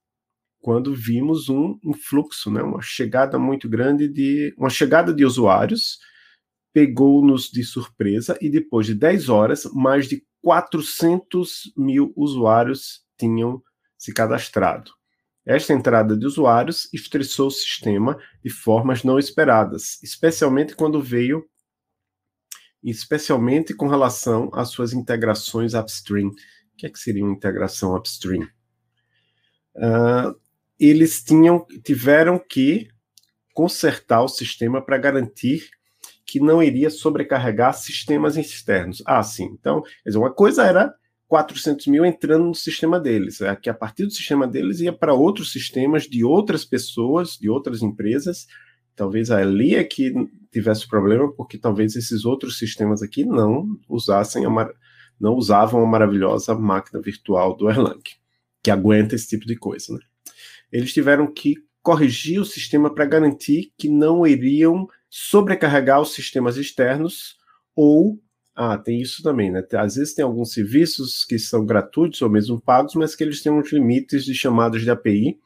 quando 0.59 0.93
vimos 0.93 1.49
um 1.49 1.77
influxo, 1.83 2.51
né, 2.51 2.61
uma 2.61 2.81
chegada 2.81 3.39
muito 3.39 3.67
grande 3.67 4.07
de 4.07 4.53
uma 4.57 4.69
chegada 4.69 5.13
de 5.13 5.25
usuários, 5.25 5.99
pegou-nos 6.73 7.49
de 7.49 7.63
surpresa 7.63 8.37
e 8.39 8.49
depois 8.49 8.85
de 8.85 8.95
10 8.95 9.29
horas, 9.29 9.65
mais 9.73 10.07
de 10.07 10.23
400 10.41 11.73
mil 11.75 12.13
usuários 12.15 13.01
tinham 13.17 13.61
se 13.97 14.13
cadastrado. 14.13 14.91
Esta 15.45 15.73
entrada 15.73 16.15
de 16.15 16.25
usuários 16.25 16.87
estressou 16.93 17.47
o 17.47 17.51
sistema 17.51 18.17
de 18.43 18.49
formas 18.49 19.03
não 19.03 19.17
esperadas, 19.17 20.01
especialmente 20.03 20.75
quando 20.75 21.01
veio, 21.01 21.43
especialmente 22.83 23.73
com 23.73 23.87
relação 23.87 24.49
às 24.53 24.69
suas 24.69 24.93
integrações 24.93 25.73
upstream. 25.73 26.29
O 26.29 26.77
que, 26.77 26.85
é 26.85 26.89
que 26.89 26.99
seria 26.99 27.23
uma 27.23 27.33
integração 27.33 27.95
upstream? 27.95 28.47
Uh, 29.75 30.39
eles 30.79 31.23
tinham, 31.23 31.65
tiveram 31.83 32.39
que 32.39 32.87
consertar 33.53 34.21
o 34.23 34.27
sistema 34.27 34.83
para 34.83 34.97
garantir 34.97 35.69
que 36.25 36.39
não 36.39 36.63
iria 36.63 36.89
sobrecarregar 36.89 37.73
sistemas 37.73 38.37
externos. 38.37 39.03
Ah, 39.05 39.21
sim. 39.21 39.45
Então, 39.59 39.83
dizer, 40.05 40.17
uma 40.17 40.33
coisa 40.33 40.63
era 40.65 40.93
400 41.31 41.87
mil 41.87 42.03
entrando 42.03 42.43
no 42.43 42.53
sistema 42.53 42.99
deles. 42.99 43.39
É 43.39 43.55
que 43.55 43.69
a 43.69 43.73
partir 43.73 44.03
do 44.03 44.11
sistema 44.11 44.45
deles 44.45 44.81
ia 44.81 44.91
para 44.91 45.13
outros 45.13 45.53
sistemas 45.53 46.03
de 46.03 46.25
outras 46.25 46.65
pessoas, 46.65 47.37
de 47.37 47.49
outras 47.49 47.81
empresas. 47.81 48.47
Talvez 48.97 49.31
ali 49.31 49.75
é 49.75 49.83
que 49.85 50.13
tivesse 50.51 50.85
problema, 50.89 51.31
porque 51.31 51.57
talvez 51.57 51.95
esses 51.95 52.25
outros 52.25 52.57
sistemas 52.57 53.01
aqui 53.01 53.23
não 53.23 53.79
usassem 53.87 54.45
a 54.45 54.69
não 55.17 55.35
usavam 55.35 55.81
a 55.81 55.87
maravilhosa 55.87 56.53
máquina 56.53 56.99
virtual 56.99 57.55
do 57.55 57.69
Erlang, 57.69 58.01
que 58.61 58.69
aguenta 58.69 59.15
esse 59.15 59.29
tipo 59.29 59.45
de 59.45 59.55
coisa. 59.55 59.93
Né? 59.93 59.99
Eles 60.69 60.91
tiveram 60.91 61.31
que 61.31 61.55
corrigir 61.81 62.41
o 62.41 62.45
sistema 62.45 62.93
para 62.93 63.05
garantir 63.05 63.71
que 63.77 63.87
não 63.87 64.27
iriam 64.27 64.85
sobrecarregar 65.09 66.01
os 66.01 66.13
sistemas 66.13 66.57
externos 66.57 67.37
ou 67.73 68.19
ah, 68.55 68.77
tem 68.77 69.01
isso 69.01 69.23
também, 69.23 69.51
né? 69.51 69.63
Às 69.73 69.95
vezes 69.95 70.13
tem 70.13 70.23
alguns 70.23 70.53
serviços 70.53 71.23
que 71.25 71.39
são 71.39 71.65
gratuitos 71.65 72.21
ou 72.21 72.29
mesmo 72.29 72.59
pagos, 72.59 72.95
mas 72.95 73.15
que 73.15 73.23
eles 73.23 73.41
têm 73.41 73.51
uns 73.51 73.71
limites 73.71 74.25
de 74.25 74.33
chamadas 74.33 74.81
de 74.81 74.89
API. 74.91 75.39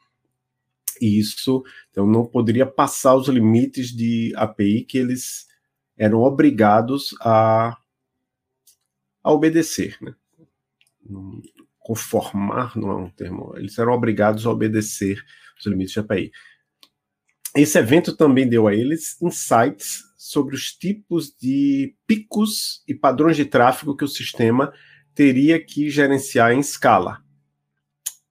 E 1.00 1.18
isso, 1.20 1.62
então, 1.90 2.06
não 2.06 2.24
poderia 2.24 2.66
passar 2.66 3.14
os 3.14 3.28
limites 3.28 3.94
de 3.94 4.32
API 4.36 4.82
que 4.84 4.98
eles 4.98 5.46
eram 5.96 6.20
obrigados 6.22 7.14
a, 7.20 7.76
a 9.22 9.32
obedecer, 9.32 9.96
né? 10.00 10.14
Conformar 11.78 12.76
não 12.76 12.90
é 12.90 12.96
um 12.96 13.10
termo, 13.10 13.54
eles 13.56 13.78
eram 13.78 13.92
obrigados 13.92 14.44
a 14.44 14.50
obedecer 14.50 15.22
os 15.58 15.66
limites 15.66 15.92
de 15.92 16.00
API. 16.00 16.32
Esse 17.56 17.78
evento 17.78 18.14
também 18.14 18.46
deu 18.46 18.68
a 18.68 18.74
eles 18.74 19.20
insights 19.22 20.04
sobre 20.18 20.54
os 20.54 20.72
tipos 20.72 21.34
de 21.34 21.96
picos 22.06 22.82
e 22.86 22.94
padrões 22.94 23.36
de 23.36 23.46
tráfego 23.46 23.96
que 23.96 24.04
o 24.04 24.08
sistema 24.08 24.72
teria 25.14 25.58
que 25.64 25.88
gerenciar 25.88 26.52
em 26.52 26.60
escala. 26.60 27.22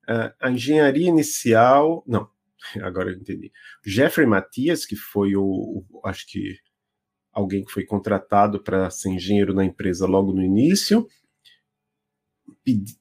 Uh, 0.08 0.32
a 0.40 0.52
engenharia 0.52 1.08
inicial. 1.08 2.04
Não, 2.06 2.30
agora 2.84 3.10
eu 3.10 3.16
entendi. 3.16 3.52
Jeffrey 3.84 4.28
Matias, 4.28 4.86
que 4.86 4.96
foi 4.96 5.36
o, 5.36 5.84
o 5.90 6.02
acho 6.06 6.28
que 6.28 6.56
alguém 7.34 7.66
que 7.66 7.72
foi 7.72 7.84
contratado 7.84 8.62
para 8.62 8.90
ser 8.92 9.10
engenheiro 9.10 9.54
na 9.54 9.66
empresa 9.66 10.06
logo 10.06 10.32
no 10.32 10.44
início, 10.44 11.08
pedi, 12.64 12.96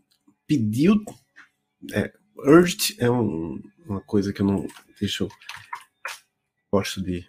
pediu. 0.47 0.95
É, 1.93 2.11
urged 2.39 2.97
é 2.99 3.11
um, 3.11 3.61
uma 3.87 4.01
coisa 4.01 4.33
que 4.33 4.41
eu 4.41 4.47
não. 4.47 4.67
Deixa 4.99 5.25
eu. 5.25 5.29
Gosto 6.75 7.01
de 7.01 7.25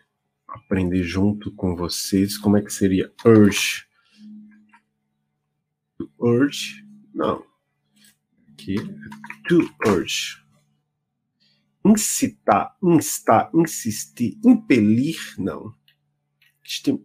aprender 0.48 1.04
junto 1.04 1.52
com 1.52 1.75
vocês 1.75 2.36
como 2.36 2.58
é 2.58 2.64
que 2.64 2.74
seria 2.74 3.14
urge. 3.24 3.86
Urge, 6.18 6.84
não. 7.14 7.46
Aqui, 8.52 8.78
to 9.48 9.70
urge. 9.86 10.44
Incitar, 11.86 12.75
instar, 12.82 13.52
insistir, 13.54 14.36
impelir, 14.44 15.36
não. 15.38 15.75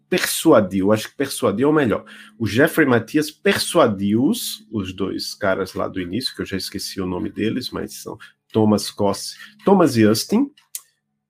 Persuadiu, 0.09 0.93
acho 0.93 1.11
que 1.11 1.17
persuadiu 1.17 1.69
é 1.69 1.71
o 1.71 1.75
melhor. 1.75 2.07
O 2.39 2.47
Jeffrey 2.47 2.87
Matias 2.87 3.31
persuadiu 3.31 4.25
os, 4.25 4.95
dois 4.95 5.35
caras 5.35 5.75
lá 5.75 5.87
do 5.87 6.01
início, 6.01 6.35
que 6.35 6.41
eu 6.41 6.47
já 6.47 6.57
esqueci 6.57 7.03
o 7.03 7.07
nome 7.07 7.31
deles, 7.31 7.69
mas 7.69 7.97
são 7.97 8.17
Thomas 8.51 8.91
Cosse, 8.91 9.37
Thomas 9.63 9.99
e 9.99 10.05
Austin, 10.05 10.51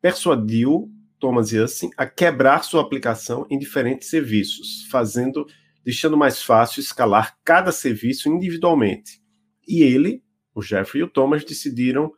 persuadiu 0.01 0.89
Thomas 1.21 1.53
Yassin 1.53 1.91
a 1.97 2.07
quebrar 2.07 2.65
sua 2.65 2.81
aplicação 2.81 3.47
em 3.51 3.59
diferentes 3.59 4.09
serviços, 4.09 4.87
fazendo, 4.91 5.47
deixando 5.85 6.17
mais 6.17 6.43
fácil 6.43 6.81
escalar 6.81 7.39
cada 7.45 7.71
serviço 7.71 8.29
individualmente. 8.29 9.23
E 9.69 9.83
ele, 9.83 10.25
o 10.55 10.63
Jeffrey 10.63 11.03
e 11.03 11.05
o 11.05 11.09
Thomas 11.09 11.45
decidiram 11.45 12.13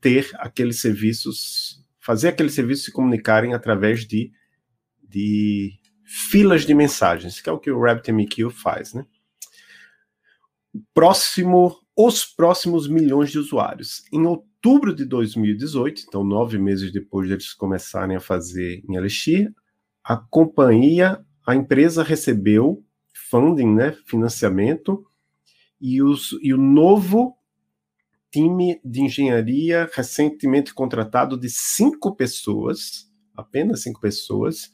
ter 0.00 0.30
aqueles 0.34 0.80
serviços, 0.80 1.84
fazer 1.98 2.28
aqueles 2.28 2.54
serviços 2.54 2.84
se 2.86 2.92
comunicarem 2.92 3.52
através 3.52 4.06
de, 4.06 4.30
de 5.02 5.72
filas 6.04 6.64
de 6.64 6.74
mensagens, 6.74 7.40
que 7.40 7.48
é 7.48 7.52
o 7.52 7.58
que 7.58 7.70
o 7.70 7.80
RabbitMQ 7.80 8.50
faz, 8.50 8.94
né? 8.94 9.04
Próximo, 10.92 11.78
os 11.96 12.24
próximos 12.24 12.88
milhões 12.88 13.30
de 13.30 13.38
usuários. 13.38 14.02
Em 14.12 14.24
outubro 14.26 14.53
outubro 14.64 14.94
de 14.94 15.04
2018, 15.04 16.04
então 16.08 16.24
nove 16.24 16.58
meses 16.58 16.90
depois 16.90 17.28
de 17.28 17.34
eles 17.34 17.52
começarem 17.52 18.16
a 18.16 18.20
fazer 18.20 18.82
em 18.88 18.96
Elixir, 18.96 19.52
a 20.02 20.16
companhia, 20.16 21.22
a 21.46 21.54
empresa 21.54 22.02
recebeu 22.02 22.82
funding, 23.12 23.74
né, 23.74 23.94
financiamento, 24.06 25.04
e, 25.78 26.02
os, 26.02 26.34
e 26.42 26.54
o 26.54 26.56
novo 26.56 27.36
time 28.32 28.80
de 28.82 29.02
engenharia 29.02 29.88
recentemente 29.92 30.72
contratado 30.72 31.38
de 31.38 31.50
cinco 31.50 32.16
pessoas, 32.16 33.10
apenas 33.36 33.82
cinco 33.82 34.00
pessoas, 34.00 34.72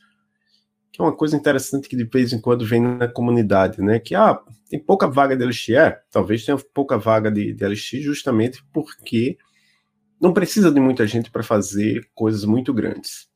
que 0.93 1.03
é 1.03 1.05
uma 1.05 1.17
coisa 1.17 1.37
interessante 1.37 1.89
que 1.89 1.97
de 1.97 2.05
vez 2.05 2.33
em 2.33 2.41
quando 2.41 2.65
vem 2.65 2.81
na 2.81 3.09
comunidade, 3.09 3.81
né? 3.83 3.99
Que 3.99 4.15
ah, 4.15 4.41
tem 4.69 4.79
pouca 4.79 5.09
vaga 5.09 5.37
de 5.37 5.43
Elixir, 5.43 5.79
é, 5.79 6.01
talvez 6.11 6.45
tenha 6.45 6.57
pouca 6.73 6.97
vaga 6.97 7.31
de, 7.31 7.53
de 7.53 7.65
Elixir 7.65 8.03
justamente 8.03 8.65
porque 8.73 9.37
não 10.21 10.33
precisa 10.33 10.71
de 10.71 10.79
muita 10.79 11.07
gente 11.07 11.31
para 11.31 11.43
fazer 11.43 12.09
coisas 12.15 12.45
muito 12.45 12.75
grandes. 12.75 13.29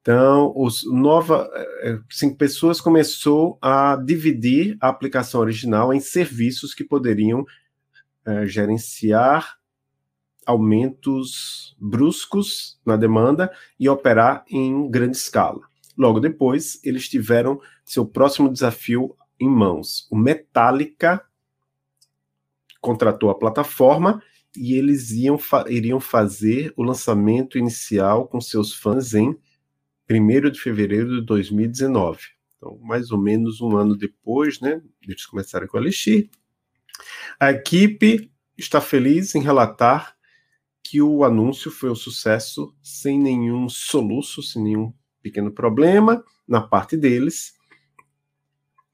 Então, 0.00 0.52
os 0.54 0.84
nova 0.84 1.48
é, 1.54 1.92
é, 1.92 1.98
cinco 2.10 2.36
pessoas 2.36 2.80
começou 2.80 3.58
a 3.60 3.96
dividir 3.96 4.76
a 4.80 4.88
aplicação 4.88 5.40
original 5.40 5.94
em 5.94 6.00
serviços 6.00 6.74
que 6.74 6.84
poderiam 6.84 7.44
é, 8.26 8.46
gerenciar 8.46 9.58
aumentos 10.44 11.74
bruscos 11.80 12.78
na 12.84 12.96
demanda 12.96 13.50
e 13.80 13.88
operar 13.88 14.44
em 14.50 14.90
grande 14.90 15.16
escala. 15.16 15.60
Logo 15.96 16.20
depois, 16.20 16.80
eles 16.84 17.08
tiveram 17.08 17.58
seu 17.82 18.04
próximo 18.04 18.52
desafio 18.52 19.16
em 19.40 19.48
mãos. 19.48 20.06
O 20.10 20.16
Metallica 20.16 21.24
contratou 22.80 23.30
a 23.30 23.38
plataforma 23.38 24.22
e 24.56 24.74
eles 24.74 25.10
iam 25.10 25.38
fa 25.38 25.64
iriam 25.68 26.00
fazer 26.00 26.72
o 26.76 26.82
lançamento 26.82 27.58
inicial 27.58 28.26
com 28.28 28.40
seus 28.40 28.74
fãs 28.74 29.14
em 29.14 29.36
1 30.10 30.50
de 30.50 30.60
fevereiro 30.60 31.20
de 31.20 31.26
2019. 31.26 32.20
Então, 32.56 32.78
mais 32.82 33.10
ou 33.10 33.18
menos 33.18 33.60
um 33.60 33.76
ano 33.76 33.96
depois, 33.96 34.60
né, 34.60 34.80
eles 35.02 35.26
começaram 35.26 35.66
com 35.66 35.76
a 35.76 35.80
Elixir. 35.80 36.30
A 37.38 37.50
equipe 37.50 38.30
está 38.56 38.80
feliz 38.80 39.34
em 39.34 39.42
relatar 39.42 40.14
que 40.82 41.00
o 41.00 41.24
anúncio 41.24 41.70
foi 41.70 41.90
um 41.90 41.94
sucesso 41.94 42.74
sem 42.82 43.18
nenhum 43.18 43.68
soluço, 43.68 44.42
sem 44.42 44.62
nenhum 44.62 44.92
pequeno 45.22 45.50
problema 45.50 46.22
na 46.46 46.60
parte 46.60 46.96
deles. 46.96 47.54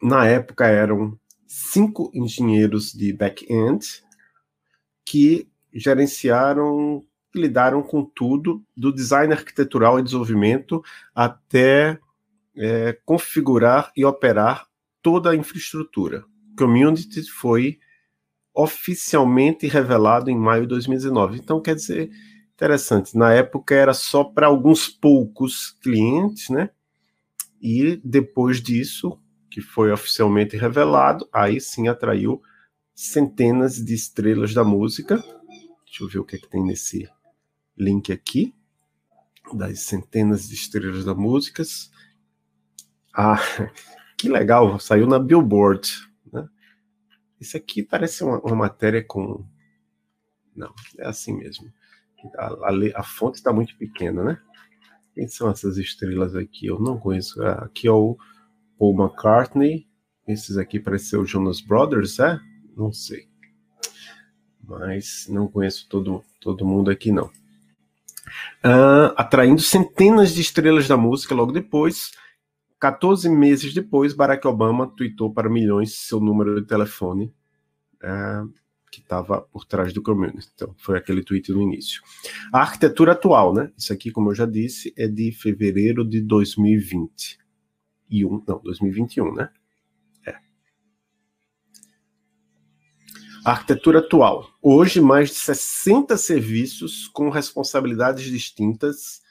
Na 0.01 0.27
época 0.27 0.67
eram 0.67 1.19
cinco 1.47 2.11
engenheiros 2.15 2.93
de 2.93 3.13
back-end 3.13 3.85
que 5.05 5.50
gerenciaram, 5.73 7.05
lidaram 7.35 7.83
com 7.83 8.05
tudo, 8.05 8.63
do 8.77 8.93
design 8.93 9.33
arquitetural 9.33 9.99
e 9.99 10.03
desenvolvimento 10.03 10.83
até 11.15 11.99
é, 12.57 12.99
configurar 13.05 13.93
e 13.97 14.05
operar 14.05 14.67
toda 15.03 15.31
a 15.31 15.37
infraestrutura. 15.37 16.25
Community 16.57 17.23
foi 17.31 17.79
oficialmente 18.55 19.67
revelado 19.67 20.31
em 20.31 20.37
maio 20.37 20.63
de 20.63 20.69
2019. 20.69 21.39
Então, 21.39 21.61
quer 21.61 21.75
dizer, 21.75 22.11
interessante, 22.55 23.17
na 23.17 23.33
época 23.33 23.75
era 23.75 23.95
só 23.95 24.25
para 24.25 24.49
alguns 24.49 24.89
poucos 24.89 25.71
clientes, 25.83 26.51
né? 26.51 26.71
E 27.61 28.01
depois 28.05 28.61
disso, 28.61 29.19
que 29.51 29.61
foi 29.61 29.93
oficialmente 29.93 30.57
revelado, 30.57 31.29
aí 31.33 31.61
sim 31.61 31.89
atraiu 31.89 32.41
centenas 32.95 33.77
de 33.83 33.95
estrelas 33.95 34.53
da 34.53 34.65
música. 34.65 35.23
Deixa 35.91 36.05
eu 36.05 36.09
ver 36.09 36.19
o 36.21 36.25
que, 36.25 36.37
é 36.37 36.39
que 36.39 36.49
tem 36.49 36.65
nesse 36.65 37.11
link 37.77 38.13
aqui, 38.13 38.55
das 39.53 39.81
centenas 39.81 40.49
de 40.49 40.55
estrelas 40.55 41.05
da 41.05 41.17
músicas. 41.17 41.91
Ah, 43.13 43.37
que 44.17 44.29
legal, 44.29 44.79
saiu 44.79 45.09
na 45.09 45.19
Billboard. 45.19 45.91
Né? 46.33 46.49
Isso 47.41 47.57
aqui 47.57 47.83
parece 47.83 48.23
uma, 48.23 48.39
uma 48.39 48.55
matéria 48.55 49.03
com. 49.03 49.45
Não, 50.55 50.73
é 50.97 51.09
assim 51.09 51.37
mesmo. 51.37 51.73
A, 52.37 52.47
a, 52.47 53.01
a 53.01 53.03
fonte 53.03 53.39
está 53.39 53.53
muito 53.53 53.77
pequena, 53.77 54.23
né? 54.23 54.41
Quem 55.13 55.27
são 55.27 55.51
essas 55.51 55.77
estrelas 55.77 56.37
aqui? 56.37 56.67
Eu 56.67 56.79
não 56.79 57.01
conheço. 57.01 57.43
Ah, 57.43 57.65
aqui 57.65 57.89
é 57.89 57.93
o 57.93 58.17
Paul 58.79 58.95
McCartney. 58.95 59.89
Esses 60.25 60.57
aqui 60.57 60.79
parecem 60.79 61.19
o 61.19 61.27
Jonas 61.27 61.61
Brothers, 61.61 62.21
é? 62.21 62.39
Não 62.77 62.93
sei. 62.93 63.30
Mas 64.71 65.27
não 65.29 65.49
conheço 65.49 65.89
todo, 65.89 66.23
todo 66.41 66.65
mundo 66.65 66.93
aqui, 66.93 67.11
não. 67.11 67.27
Uh, 68.65 69.11
atraindo 69.17 69.61
centenas 69.61 70.33
de 70.33 70.41
estrelas 70.41 70.87
da 70.87 70.97
música 70.97 71.35
logo 71.35 71.51
depois. 71.51 72.13
14 72.79 73.29
meses 73.29 73.75
depois, 73.75 74.15
Barack 74.15 74.47
Obama 74.47 74.87
tweetou 74.87 75.35
para 75.35 75.51
milhões 75.51 75.97
seu 75.97 76.21
número 76.21 76.61
de 76.61 76.67
telefone 76.69 77.35
uh, 77.97 78.49
que 78.93 79.01
estava 79.01 79.41
por 79.41 79.65
trás 79.65 79.93
do 79.93 80.03
community. 80.03 80.49
Então, 80.55 80.73
foi 80.79 80.97
aquele 80.97 81.25
tweet 81.25 81.51
no 81.51 81.61
início. 81.61 82.01
A 82.53 82.61
arquitetura 82.61 83.13
atual, 83.13 83.53
né? 83.53 83.73
Isso 83.77 83.93
aqui, 83.93 84.13
como 84.13 84.31
eu 84.31 84.37
já 84.37 84.47
disse, 84.47 84.95
é 84.97 85.09
de 85.09 85.33
fevereiro 85.33 86.09
de 86.09 86.21
2020. 86.21 87.39
E 88.09 88.25
um, 88.25 88.41
não, 88.47 88.61
2021, 88.63 89.35
né? 89.35 89.51
A 93.43 93.53
arquitetura 93.53 94.01
atual. 94.01 94.51
Hoje, 94.61 95.01
mais 95.01 95.31
de 95.31 95.37
60 95.37 96.15
serviços 96.19 97.09
com 97.09 97.31
responsabilidades 97.31 98.25
distintas 98.25 99.23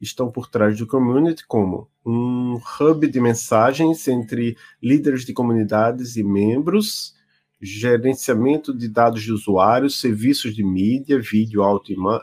estão 0.00 0.30
por 0.30 0.48
trás 0.48 0.78
do 0.78 0.86
community, 0.86 1.44
como 1.46 1.90
um 2.06 2.60
hub 2.80 3.08
de 3.08 3.20
mensagens 3.20 4.06
entre 4.06 4.56
líderes 4.80 5.24
de 5.24 5.32
comunidades 5.32 6.16
e 6.16 6.22
membros, 6.22 7.14
gerenciamento 7.60 8.72
de 8.72 8.88
dados 8.88 9.22
de 9.22 9.32
usuários, 9.32 10.00
serviços 10.00 10.54
de 10.54 10.62
mídia, 10.62 11.18
vídeo, 11.18 11.62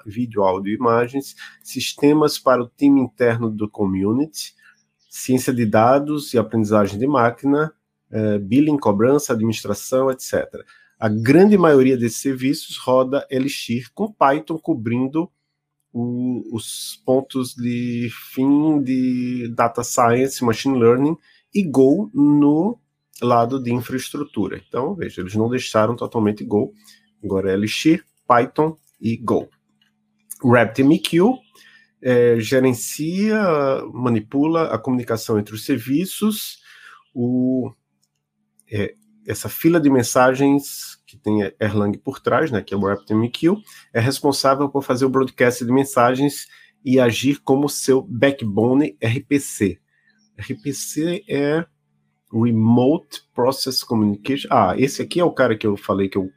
vídeo, 0.06 0.44
áudio 0.44 0.72
e 0.72 0.76
imagens, 0.76 1.36
sistemas 1.62 2.40
para 2.40 2.64
o 2.64 2.70
time 2.70 3.02
interno 3.02 3.52
do 3.52 3.70
community, 3.70 4.56
ciência 5.10 5.54
de 5.54 5.66
dados 5.66 6.34
e 6.34 6.38
aprendizagem 6.38 6.98
de 6.98 7.06
máquina, 7.06 7.74
eh, 8.10 8.40
billing, 8.40 8.78
cobrança, 8.78 9.34
administração, 9.34 10.10
etc. 10.10 10.64
A 11.00 11.08
grande 11.08 11.58
maioria 11.58 11.98
desses 11.98 12.22
serviços 12.22 12.78
roda 12.78 13.26
Elixir 13.30 13.92
com 13.94 14.12
Python 14.12 14.58
cobrindo 14.58 15.32
o, 15.94 16.44
os 16.56 17.02
pontos 17.06 17.54
de 17.54 18.10
fim 18.34 18.82
de 18.82 19.54
data 19.56 19.84
science, 19.84 20.44
machine 20.44 20.78
learning 20.78 21.16
e 21.54 21.64
Go 21.64 22.10
no 22.14 22.80
lado 23.22 23.62
de 23.62 23.74
infraestrutura. 23.74 24.62
Então, 24.68 24.96
veja, 24.96 25.22
eles 25.22 25.36
não 25.36 25.50
deixaram 25.50 25.96
totalmente 25.96 26.44
Go. 26.44 26.74
Agora 27.24 27.52
é 27.52 27.54
Elixir, 27.54 28.04
Python 28.28 28.76
e 29.00 29.18
Go. 29.18 29.50
RabbitMQ 30.44 31.40
é, 32.02 32.40
gerencia, 32.40 33.40
manipula 33.94 34.74
a 34.74 34.78
comunicação 34.78 35.40
entre 35.40 35.56
os 35.56 35.66
serviços, 35.66 36.60
o, 37.14 37.72
é, 38.72 38.96
essa 39.28 39.50
fila 39.50 39.80
de 39.80 39.90
mensagens 39.90 40.98
que 41.06 41.18
tem 41.18 41.52
Erlang 41.60 41.98
por 41.98 42.20
trás, 42.20 42.50
né, 42.50 42.62
que 42.62 42.74
é 42.74 42.78
o 42.78 42.80
RabbitMQ, 42.80 43.58
é 43.94 44.00
responsável 44.00 44.70
por 44.70 44.84
fazer 44.84 45.06
o 45.06 45.10
broadcast 45.10 45.66
de 45.66 45.72
mensagens 45.72 46.48
e 46.84 47.00
agir 47.00 47.42
como 47.44 47.68
seu 47.68 48.02
backbone 48.02 48.98
RPC. 49.04 49.80
RPC 50.40 51.26
é 51.30 51.66
Remote 52.32 53.24
Process 53.34 53.84
Communication. 53.84 54.48
Ah, 54.50 54.76
esse 54.78 55.02
aqui 55.02 55.20
é 55.20 55.24
o 55.24 55.32
cara 55.32 55.58
que 55.58 55.68
eu 55.68 55.76
falei 55.76 56.08
que 56.08 56.18
eu 56.18 56.30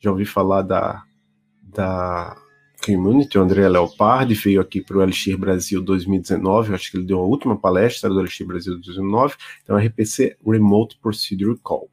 já 0.00 0.10
ouvi 0.10 0.24
falar 0.24 0.62
da, 0.62 1.02
da 1.62 2.36
Community, 2.84 3.36
o 3.36 3.42
André 3.42 3.68
Leopardi, 3.68 4.34
veio 4.34 4.60
aqui 4.60 4.80
para 4.80 4.96
o 4.96 5.02
Elixir 5.02 5.36
Brasil 5.36 5.82
2019, 5.82 6.74
acho 6.74 6.90
que 6.90 6.96
ele 6.96 7.06
deu 7.06 7.18
a 7.18 7.24
última 7.24 7.58
palestra 7.58 8.08
do 8.08 8.20
Elixir 8.20 8.46
Brasil 8.46 8.72
2019, 8.74 9.34
então 9.62 9.76
RPC 9.76 10.36
Remote 10.46 10.98
Procedure 11.00 11.58
Call. 11.62 11.90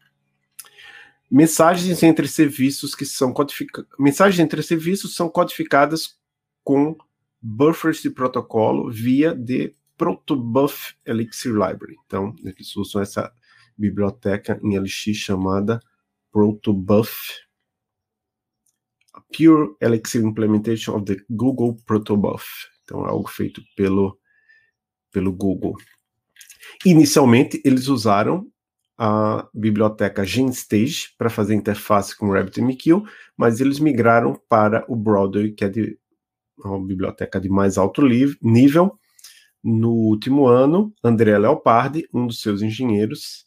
Mensagens 1.29 2.03
entre 2.03 2.27
serviços 2.27 2.93
que 2.93 3.05
são 3.05 3.33
codificadas. 3.33 3.89
Mensagens 3.99 4.39
entre 4.39 4.61
serviços 4.61 5.15
são 5.15 5.27
codificadas 5.27 6.17
com 6.63 6.95
buffers 7.41 8.01
de 8.01 8.09
protocolo 8.09 8.91
via 8.91 9.35
de 9.35 9.75
Protobuf 9.97 10.95
Elixir 11.05 11.51
Library. 11.51 11.95
Então, 12.05 12.35
eles 12.43 12.75
usam 12.75 13.01
essa 13.01 13.31
biblioteca 13.77 14.59
em 14.63 14.75
Elixir 14.75 15.15
chamada 15.15 15.79
Protobuf 16.31 17.45
Pure 19.35 19.75
Elixir 19.81 20.23
Implementation 20.23 20.95
of 20.95 21.05
the 21.05 21.23
Google 21.29 21.77
Protobuf. 21.85 22.45
Então, 22.83 23.05
é 23.05 23.09
algo 23.09 23.29
feito 23.29 23.61
pelo, 23.75 24.19
pelo 25.11 25.31
Google. 25.31 25.75
Inicialmente, 26.85 27.61
eles 27.63 27.88
usaram 27.88 28.51
a 28.97 29.47
biblioteca 29.53 30.23
GenStage 30.23 31.10
para 31.17 31.29
fazer 31.29 31.53
interface 31.53 32.15
com 32.15 32.31
RabbitMQ, 32.31 33.03
mas 33.38 33.60
eles 33.60 33.79
migraram 33.79 34.39
para 34.47 34.86
o 34.88 34.95
Broadway, 34.95 35.51
que 35.51 35.65
é 35.65 35.69
de, 35.69 35.99
uma 36.58 36.84
biblioteca 36.86 37.39
de 37.39 37.49
mais 37.49 37.77
alto 37.77 38.01
nível. 38.41 38.97
No 39.63 39.91
último 39.91 40.47
ano, 40.47 40.93
André 41.03 41.38
Leopardi, 41.38 42.08
um 42.13 42.27
dos 42.27 42.41
seus 42.41 42.62
engenheiros, 42.62 43.45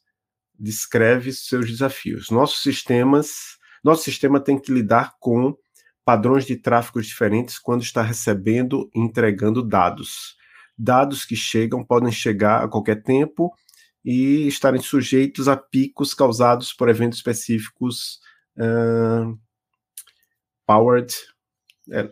descreve 0.59 1.33
seus 1.33 1.71
desafios. 1.71 2.31
Nossos 2.31 2.63
sistemas, 2.63 3.57
nosso 3.83 4.03
sistema 4.03 4.41
tem 4.41 4.59
que 4.59 4.73
lidar 4.73 5.15
com 5.21 5.57
padrões 6.05 6.45
de 6.45 6.57
tráfego 6.57 7.01
diferentes 7.01 7.59
quando 7.59 7.83
está 7.83 8.03
recebendo 8.03 8.91
e 8.95 9.01
entregando 9.01 9.63
dados. 9.63 10.37
Dados 10.77 11.25
que 11.25 11.37
chegam 11.37 11.85
podem 11.85 12.11
chegar 12.11 12.65
a 12.65 12.69
qualquer 12.69 13.03
tempo 13.03 13.53
e 14.11 14.49
estarem 14.49 14.81
sujeitos 14.81 15.49
a 15.49 15.57
picos 15.57 16.15
causados 16.15 16.73
por 16.73 16.89
eventos 16.89 17.19
específicos 17.19 18.21
uh, 18.57 19.39
powered, 20.67 21.15
é, 21.93 22.11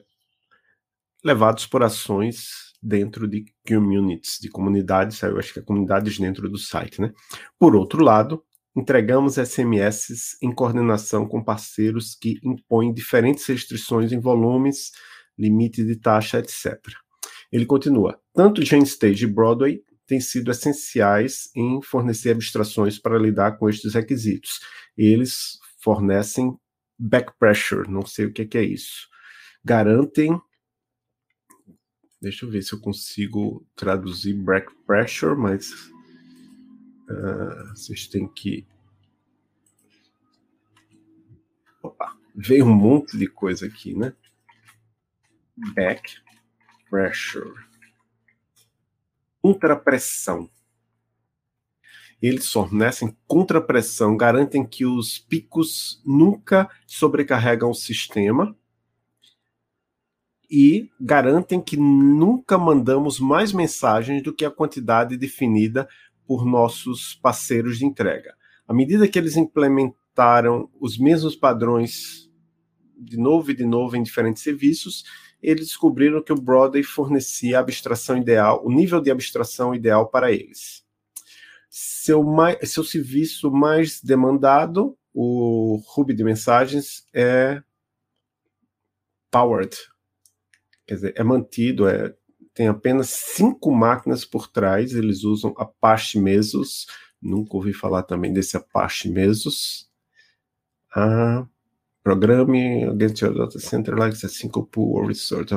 levados 1.24 1.66
por 1.66 1.82
ações 1.82 2.74
dentro 2.82 3.26
de 3.26 3.46
communities, 3.66 4.36
de 4.38 4.50
comunidades, 4.50 5.22
eu 5.22 5.38
acho 5.38 5.54
que 5.54 5.60
é 5.60 5.62
comunidades 5.62 6.18
dentro 6.18 6.50
do 6.50 6.58
site, 6.58 7.00
né? 7.00 7.14
Por 7.58 7.74
outro 7.74 8.04
lado, 8.04 8.44
entregamos 8.76 9.36
SMS 9.36 10.36
em 10.42 10.52
coordenação 10.52 11.26
com 11.26 11.42
parceiros 11.42 12.14
que 12.14 12.38
impõem 12.44 12.92
diferentes 12.92 13.46
restrições 13.46 14.12
em 14.12 14.20
volumes, 14.20 14.92
limite 15.38 15.82
de 15.82 15.96
taxa, 15.96 16.40
etc. 16.40 16.78
Ele 17.50 17.64
continua: 17.64 18.20
tanto 18.34 18.62
GenStage 18.62 19.24
e 19.24 19.26
Broadway 19.26 19.82
têm 20.06 20.20
sido 20.20 20.50
essenciais 20.50 21.50
em 21.54 21.82
fornecer 21.82 22.30
abstrações 22.30 22.98
para 22.98 23.18
lidar 23.18 23.58
com 23.58 23.68
estes 23.68 23.94
requisitos. 23.94 24.60
Eles 24.96 25.58
fornecem 25.82 26.56
back 26.98 27.32
pressure, 27.38 27.90
não 27.90 28.04
sei 28.06 28.26
o 28.26 28.32
que 28.32 28.42
é, 28.42 28.60
é 28.60 28.64
isso. 28.64 29.08
Garantem. 29.64 30.40
Deixa 32.20 32.46
eu 32.46 32.50
ver 32.50 32.62
se 32.62 32.72
eu 32.72 32.80
consigo 32.80 33.66
traduzir 33.74 34.34
back 34.34 34.72
pressure, 34.86 35.36
mas 35.36 35.70
uh, 37.10 37.68
vocês 37.74 38.06
têm 38.06 38.26
que. 38.32 38.66
Opa, 41.82 42.16
veio 42.34 42.64
um 42.64 42.74
monte 42.74 43.18
de 43.18 43.26
coisa 43.26 43.66
aqui, 43.66 43.94
né? 43.94 44.14
Back 45.74 46.16
pressure 46.88 47.54
contrapressão. 49.52 50.48
Eles 52.20 52.50
fornecem 52.50 53.16
contrapressão, 53.26 54.16
garantem 54.16 54.66
que 54.66 54.86
os 54.86 55.18
picos 55.18 56.02
nunca 56.04 56.68
sobrecarregam 56.86 57.70
o 57.70 57.74
sistema 57.74 58.56
e 60.50 60.90
garantem 61.00 61.60
que 61.60 61.76
nunca 61.76 62.56
mandamos 62.56 63.20
mais 63.20 63.52
mensagens 63.52 64.22
do 64.22 64.32
que 64.32 64.44
a 64.44 64.50
quantidade 64.50 65.16
definida 65.16 65.88
por 66.26 66.46
nossos 66.46 67.14
parceiros 67.14 67.78
de 67.78 67.84
entrega. 67.84 68.34
À 68.66 68.72
medida 68.72 69.06
que 69.06 69.18
eles 69.18 69.36
implementam 69.36 70.06
adotaram 70.16 70.70
os 70.80 70.96
mesmos 70.96 71.36
padrões 71.36 72.30
de 72.98 73.18
novo 73.18 73.50
e 73.50 73.54
de 73.54 73.66
novo 73.66 73.96
em 73.96 74.02
diferentes 74.02 74.42
serviços, 74.42 75.04
eles 75.42 75.68
descobriram 75.68 76.22
que 76.22 76.32
o 76.32 76.40
Broadway 76.40 76.82
fornecia 76.82 77.58
a 77.58 77.60
abstração 77.60 78.16
ideal, 78.16 78.64
o 78.64 78.70
nível 78.70 79.00
de 79.00 79.10
abstração 79.10 79.74
ideal 79.74 80.08
para 80.08 80.32
eles. 80.32 80.84
Seu, 81.68 82.22
mais, 82.22 82.70
seu 82.70 82.82
serviço 82.82 83.50
mais 83.50 84.00
demandado, 84.00 84.96
o 85.12 85.82
Ruby 85.86 86.14
de 86.14 86.24
mensagens, 86.24 87.06
é 87.14 87.62
powered, 89.30 89.76
quer 90.86 90.94
dizer, 90.94 91.14
é 91.16 91.22
mantido, 91.22 91.88
é, 91.88 92.14
tem 92.54 92.68
apenas 92.68 93.10
cinco 93.10 93.70
máquinas 93.70 94.24
por 94.24 94.48
trás, 94.48 94.94
eles 94.94 95.24
usam 95.24 95.54
Apache 95.58 96.18
Mesos, 96.18 96.86
nunca 97.20 97.56
ouvi 97.56 97.74
falar 97.74 98.02
também 98.02 98.32
desse 98.32 98.56
Apache 98.56 99.10
Mesos. 99.10 99.90
Ah, 100.94 101.46
programe 102.06 102.84
against 102.84 103.20
your 103.20 103.34
data 103.34 103.58
center 103.58 103.96
like 103.96 104.14
a 104.14 104.28
single 104.28 104.64
pool 104.64 104.98
or 104.98 105.08
resort 105.08 105.50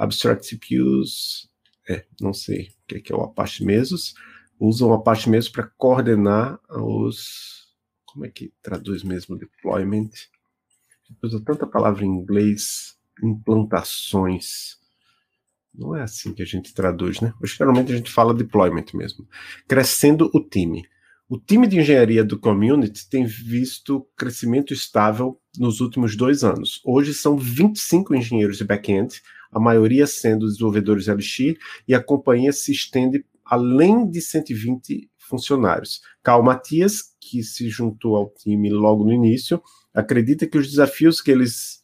abstract 0.00 0.44
CPUs. 0.44 1.48
É, 1.88 2.04
não 2.20 2.34
sei 2.34 2.70
o 2.90 3.00
que 3.00 3.12
é, 3.12 3.14
é 3.14 3.16
o 3.16 3.22
Apache 3.22 3.64
Mesos. 3.64 4.14
Usam 4.58 4.88
o 4.88 4.94
Apache 4.94 5.30
Mesos 5.30 5.48
para 5.48 5.70
coordenar 5.78 6.58
os. 6.68 7.68
Como 8.04 8.26
é 8.26 8.28
que 8.28 8.52
traduz 8.60 9.04
mesmo 9.04 9.38
deployment? 9.38 10.10
Usa 11.22 11.40
tanta 11.40 11.68
palavra 11.68 12.04
em 12.04 12.08
inglês, 12.08 12.96
implantações. 13.22 14.76
Não 15.72 15.94
é 15.94 16.02
assim 16.02 16.34
que 16.34 16.42
a 16.42 16.46
gente 16.46 16.74
traduz, 16.74 17.20
né? 17.20 17.32
Geralmente 17.44 17.92
a 17.92 17.96
gente 17.96 18.10
fala 18.10 18.34
deployment 18.34 18.86
mesmo. 18.92 19.26
Crescendo 19.68 20.28
o 20.34 20.40
time. 20.40 20.84
O 21.34 21.38
time 21.38 21.66
de 21.66 21.80
engenharia 21.80 22.22
do 22.22 22.38
Community 22.38 23.08
tem 23.08 23.24
visto 23.24 24.06
crescimento 24.14 24.74
estável 24.74 25.40
nos 25.56 25.80
últimos 25.80 26.14
dois 26.14 26.44
anos. 26.44 26.78
Hoje 26.84 27.14
são 27.14 27.38
25 27.38 28.14
engenheiros 28.14 28.58
de 28.58 28.64
back-end, 28.64 29.18
a 29.50 29.58
maioria 29.58 30.06
sendo 30.06 30.44
desenvolvedores 30.44 31.08
Elixir, 31.08 31.56
e 31.88 31.94
a 31.94 32.04
companhia 32.04 32.52
se 32.52 32.70
estende 32.70 33.24
além 33.46 34.06
de 34.10 34.20
120 34.20 35.10
funcionários. 35.16 36.02
Carl 36.22 36.42
Matias, 36.42 37.14
que 37.18 37.42
se 37.42 37.66
juntou 37.70 38.14
ao 38.14 38.28
time 38.28 38.68
logo 38.68 39.02
no 39.02 39.10
início, 39.14 39.62
acredita 39.94 40.46
que 40.46 40.58
os 40.58 40.68
desafios 40.68 41.22
que 41.22 41.30
eles 41.30 41.80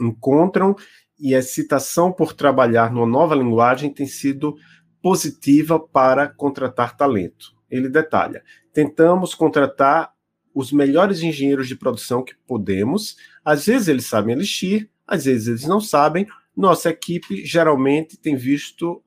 encontram 0.00 0.76
e 1.18 1.34
a 1.34 1.40
excitação 1.40 2.12
por 2.12 2.32
trabalhar 2.32 2.92
numa 2.92 3.04
nova 3.04 3.34
linguagem 3.34 3.92
tem 3.92 4.06
sido 4.06 4.54
positiva 5.02 5.80
para 5.80 6.28
contratar 6.28 6.96
talento 6.96 7.53
ele 7.74 7.88
detalha: 7.88 8.42
tentamos 8.72 9.34
contratar 9.34 10.12
os 10.54 10.70
melhores 10.70 11.20
engenheiros 11.22 11.66
de 11.66 11.76
produção 11.76 12.22
que 12.22 12.34
podemos. 12.46 13.16
Às 13.44 13.66
vezes 13.66 13.88
eles 13.88 14.06
sabem 14.06 14.34
Elixir, 14.34 14.88
às 15.06 15.24
vezes 15.24 15.48
eles 15.48 15.64
não 15.64 15.80
sabem. 15.80 16.26
Nossa 16.56 16.90
equipe 16.90 17.44
geralmente 17.44 18.16
tem 18.16 18.36
visto 18.36 19.02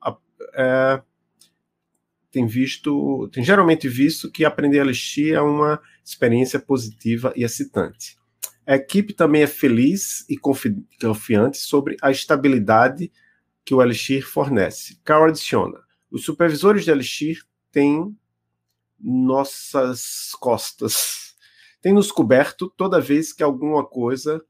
é, 0.54 1.00
tem 2.30 2.46
visto, 2.46 3.28
tem 3.32 3.42
geralmente 3.42 3.88
visto 3.88 4.30
que 4.30 4.44
aprender 4.44 4.78
Elixir 4.78 5.34
é 5.34 5.40
uma 5.40 5.80
experiência 6.04 6.60
positiva 6.60 7.32
e 7.34 7.42
excitante. 7.42 8.16
A 8.66 8.76
equipe 8.76 9.14
também 9.14 9.42
é 9.42 9.46
feliz 9.46 10.28
e 10.28 10.36
confiante 10.36 11.56
sobre 11.56 11.96
a 12.02 12.10
estabilidade 12.10 13.10
que 13.64 13.74
o 13.74 13.82
Elixir 13.82 14.26
fornece. 14.26 14.98
Carl 15.02 15.24
adiciona: 15.24 15.78
os 16.10 16.24
supervisores 16.24 16.84
de 16.84 16.90
Elixir 16.90 17.42
têm 17.72 18.14
nossas 19.00 20.32
costas. 20.40 21.34
Tem 21.80 21.92
nos 21.92 22.10
coberto 22.10 22.72
toda 22.76 23.00
vez 23.00 23.32
que 23.32 23.42
alguma 23.42 23.84
coisa 23.84 24.42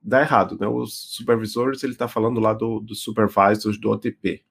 dá 0.00 0.20
errado, 0.20 0.56
né? 0.60 0.68
Os 0.68 1.14
supervisores, 1.14 1.82
ele 1.82 1.92
está 1.92 2.06
falando 2.06 2.38
lá 2.38 2.52
do, 2.52 2.80
dos 2.80 3.02
supervisors 3.02 3.78
do 3.80 3.90
OTP. 3.90 4.44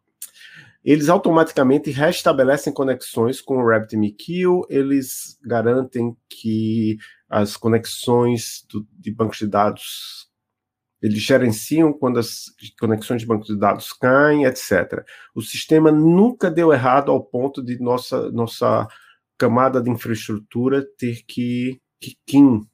Eles 0.84 1.10
automaticamente 1.10 1.90
restabelecem 1.90 2.72
conexões 2.72 3.42
com 3.42 3.58
o 3.58 3.68
RabbitMQ, 3.68 4.68
eles 4.70 5.40
garantem 5.44 6.16
que 6.30 6.98
as 7.28 7.58
conexões 7.58 8.66
do, 8.70 8.86
de 8.94 9.12
bancos 9.12 9.40
de 9.40 9.48
dados 9.48 10.30
eles 11.02 11.20
gerenciam 11.20 11.94
quando 11.94 12.18
as 12.18 12.46
conexões 12.80 13.22
de 13.22 13.28
banco 13.28 13.46
de 13.46 13.56
dados 13.56 13.94
caem, 13.94 14.46
etc. 14.46 15.06
O 15.36 15.42
sistema 15.42 15.92
nunca 15.92 16.50
deu 16.50 16.74
errado 16.74 17.12
ao 17.12 17.24
ponto 17.24 17.64
de 17.64 17.80
nossa, 17.80 18.32
nossa 18.32 18.88
camada 19.38 19.82
de 19.82 19.90
infraestrutura 19.90 20.86
ter 20.98 21.24
que 21.26 21.82
Kikin. 22.00 22.68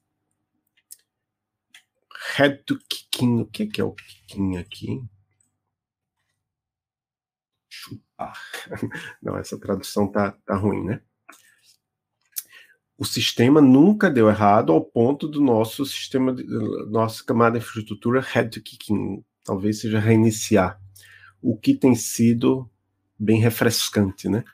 Head 2.36 2.64
to 2.64 2.78
Kikin. 2.88 3.40
O 3.40 3.46
que 3.46 3.80
é 3.80 3.84
o 3.84 3.92
Kikin 3.92 4.56
aqui? 4.56 5.02
Chupar. 7.68 8.38
Não, 9.22 9.36
essa 9.36 9.58
tradução 9.58 10.10
tá, 10.10 10.32
tá 10.44 10.56
ruim, 10.56 10.84
né? 10.84 11.00
O 12.98 13.04
sistema 13.04 13.60
nunca 13.60 14.10
deu 14.10 14.28
errado 14.28 14.70
ao 14.70 14.84
ponto 14.84 15.26
do 15.26 15.40
nosso 15.40 15.84
sistema, 15.84 16.32
de, 16.32 16.44
nossa 16.88 17.24
camada 17.24 17.58
de 17.58 17.64
infraestrutura 17.64 18.20
head 18.20 18.50
to 18.50 18.62
Kikin. 18.62 19.24
Talvez 19.44 19.80
seja 19.80 19.98
reiniciar. 19.98 20.80
O 21.40 21.58
que 21.58 21.74
tem 21.74 21.96
sido 21.96 22.70
bem 23.18 23.40
refrescante, 23.40 24.28
né? 24.28 24.44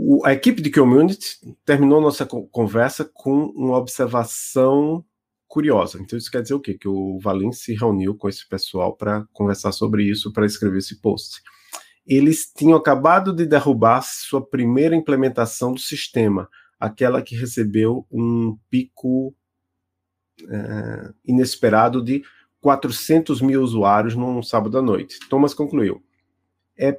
O, 0.00 0.24
a 0.24 0.32
equipe 0.32 0.62
de 0.62 0.70
Community 0.70 1.40
terminou 1.64 2.00
nossa 2.00 2.24
conversa 2.24 3.04
com 3.12 3.46
uma 3.46 3.76
observação 3.76 5.04
curiosa. 5.48 5.98
Então, 6.00 6.16
isso 6.16 6.30
quer 6.30 6.40
dizer 6.40 6.54
o 6.54 6.60
quê? 6.60 6.74
Que 6.74 6.86
o 6.86 7.18
Valim 7.18 7.50
se 7.50 7.74
reuniu 7.74 8.14
com 8.14 8.28
esse 8.28 8.48
pessoal 8.48 8.94
para 8.94 9.26
conversar 9.32 9.72
sobre 9.72 10.04
isso, 10.04 10.32
para 10.32 10.46
escrever 10.46 10.78
esse 10.78 11.00
post. 11.00 11.42
Eles 12.06 12.52
tinham 12.56 12.78
acabado 12.78 13.32
de 13.32 13.44
derrubar 13.44 14.02
sua 14.02 14.40
primeira 14.40 14.94
implementação 14.94 15.72
do 15.72 15.80
sistema, 15.80 16.48
aquela 16.78 17.20
que 17.20 17.34
recebeu 17.34 18.06
um 18.08 18.56
pico 18.70 19.34
é, 20.48 21.12
inesperado 21.24 22.00
de 22.00 22.22
400 22.60 23.42
mil 23.42 23.62
usuários 23.62 24.14
num 24.14 24.44
sábado 24.44 24.78
à 24.78 24.82
noite. 24.82 25.18
Thomas 25.28 25.54
concluiu: 25.54 26.00
é 26.78 26.96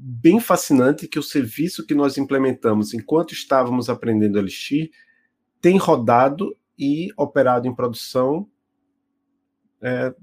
bem 0.00 0.38
fascinante 0.38 1.08
que 1.08 1.18
o 1.18 1.22
serviço 1.22 1.84
que 1.84 1.94
nós 1.94 2.16
implementamos 2.16 2.94
enquanto 2.94 3.32
estávamos 3.32 3.90
aprendendo 3.90 4.38
Elixir 4.38 4.90
tem 5.60 5.76
rodado 5.76 6.56
e 6.78 7.08
operado 7.16 7.66
em 7.66 7.74
produção 7.74 8.48
é, 9.82 10.14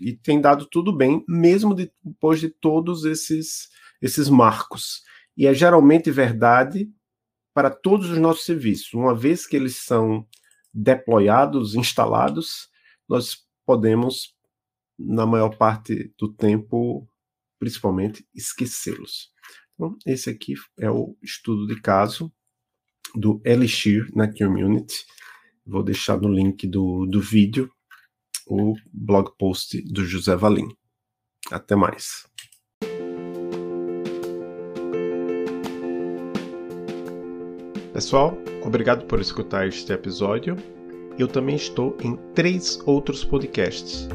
e 0.00 0.12
tem 0.14 0.40
dado 0.40 0.66
tudo 0.66 0.92
bem, 0.92 1.24
mesmo 1.28 1.74
depois 1.74 2.38
de 2.38 2.48
todos 2.48 3.04
esses, 3.04 3.70
esses 4.00 4.28
marcos. 4.28 5.02
E 5.36 5.46
é 5.46 5.54
geralmente 5.54 6.10
verdade 6.10 6.88
para 7.52 7.70
todos 7.70 8.10
os 8.10 8.18
nossos 8.18 8.44
serviços. 8.44 8.94
Uma 8.94 9.14
vez 9.14 9.46
que 9.46 9.56
eles 9.56 9.76
são 9.76 10.24
deployados, 10.72 11.74
instalados, 11.74 12.68
nós 13.08 13.44
podemos, 13.64 14.36
na 14.96 15.26
maior 15.26 15.56
parte 15.56 16.12
do 16.16 16.32
tempo, 16.32 17.08
principalmente 17.58 18.26
esquecê-los. 18.34 19.30
Então, 19.74 19.96
esse 20.06 20.30
aqui 20.30 20.54
é 20.78 20.90
o 20.90 21.16
estudo 21.22 21.66
de 21.66 21.80
caso 21.80 22.32
do 23.14 23.40
Elixir 23.44 24.10
na 24.14 24.32
Community. 24.32 25.04
Vou 25.64 25.82
deixar 25.82 26.20
no 26.20 26.32
link 26.32 26.66
do, 26.66 27.06
do 27.06 27.20
vídeo 27.20 27.70
o 28.46 28.74
blog 28.92 29.30
post 29.38 29.82
do 29.82 30.04
José 30.04 30.36
Valim. 30.36 30.68
Até 31.50 31.74
mais. 31.74 32.26
Pessoal, 37.92 38.36
obrigado 38.62 39.06
por 39.06 39.20
escutar 39.20 39.66
este 39.66 39.92
episódio. 39.92 40.56
Eu 41.18 41.26
também 41.26 41.56
estou 41.56 41.96
em 42.02 42.16
três 42.34 42.78
outros 42.86 43.24
podcasts. 43.24 44.06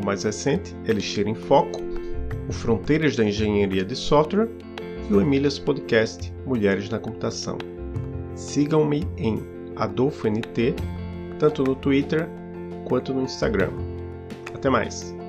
O 0.00 0.06
mais 0.06 0.22
recente, 0.22 0.72
Elixir 0.86 1.26
em 1.26 1.34
Foco, 1.34 1.80
o 2.48 2.52
Fronteiras 2.52 3.16
da 3.16 3.24
Engenharia 3.24 3.84
de 3.84 3.96
Software 3.96 4.48
e 5.10 5.14
o 5.14 5.20
Emílias 5.20 5.58
Podcast 5.58 6.32
Mulheres 6.46 6.88
na 6.88 6.98
Computação. 6.98 7.58
Sigam-me 8.34 9.06
em 9.16 9.42
AdolfoNT, 9.76 10.74
tanto 11.38 11.62
no 11.62 11.74
Twitter 11.74 12.28
quanto 12.84 13.12
no 13.14 13.22
Instagram. 13.22 13.70
Até 14.54 14.68
mais! 14.68 15.23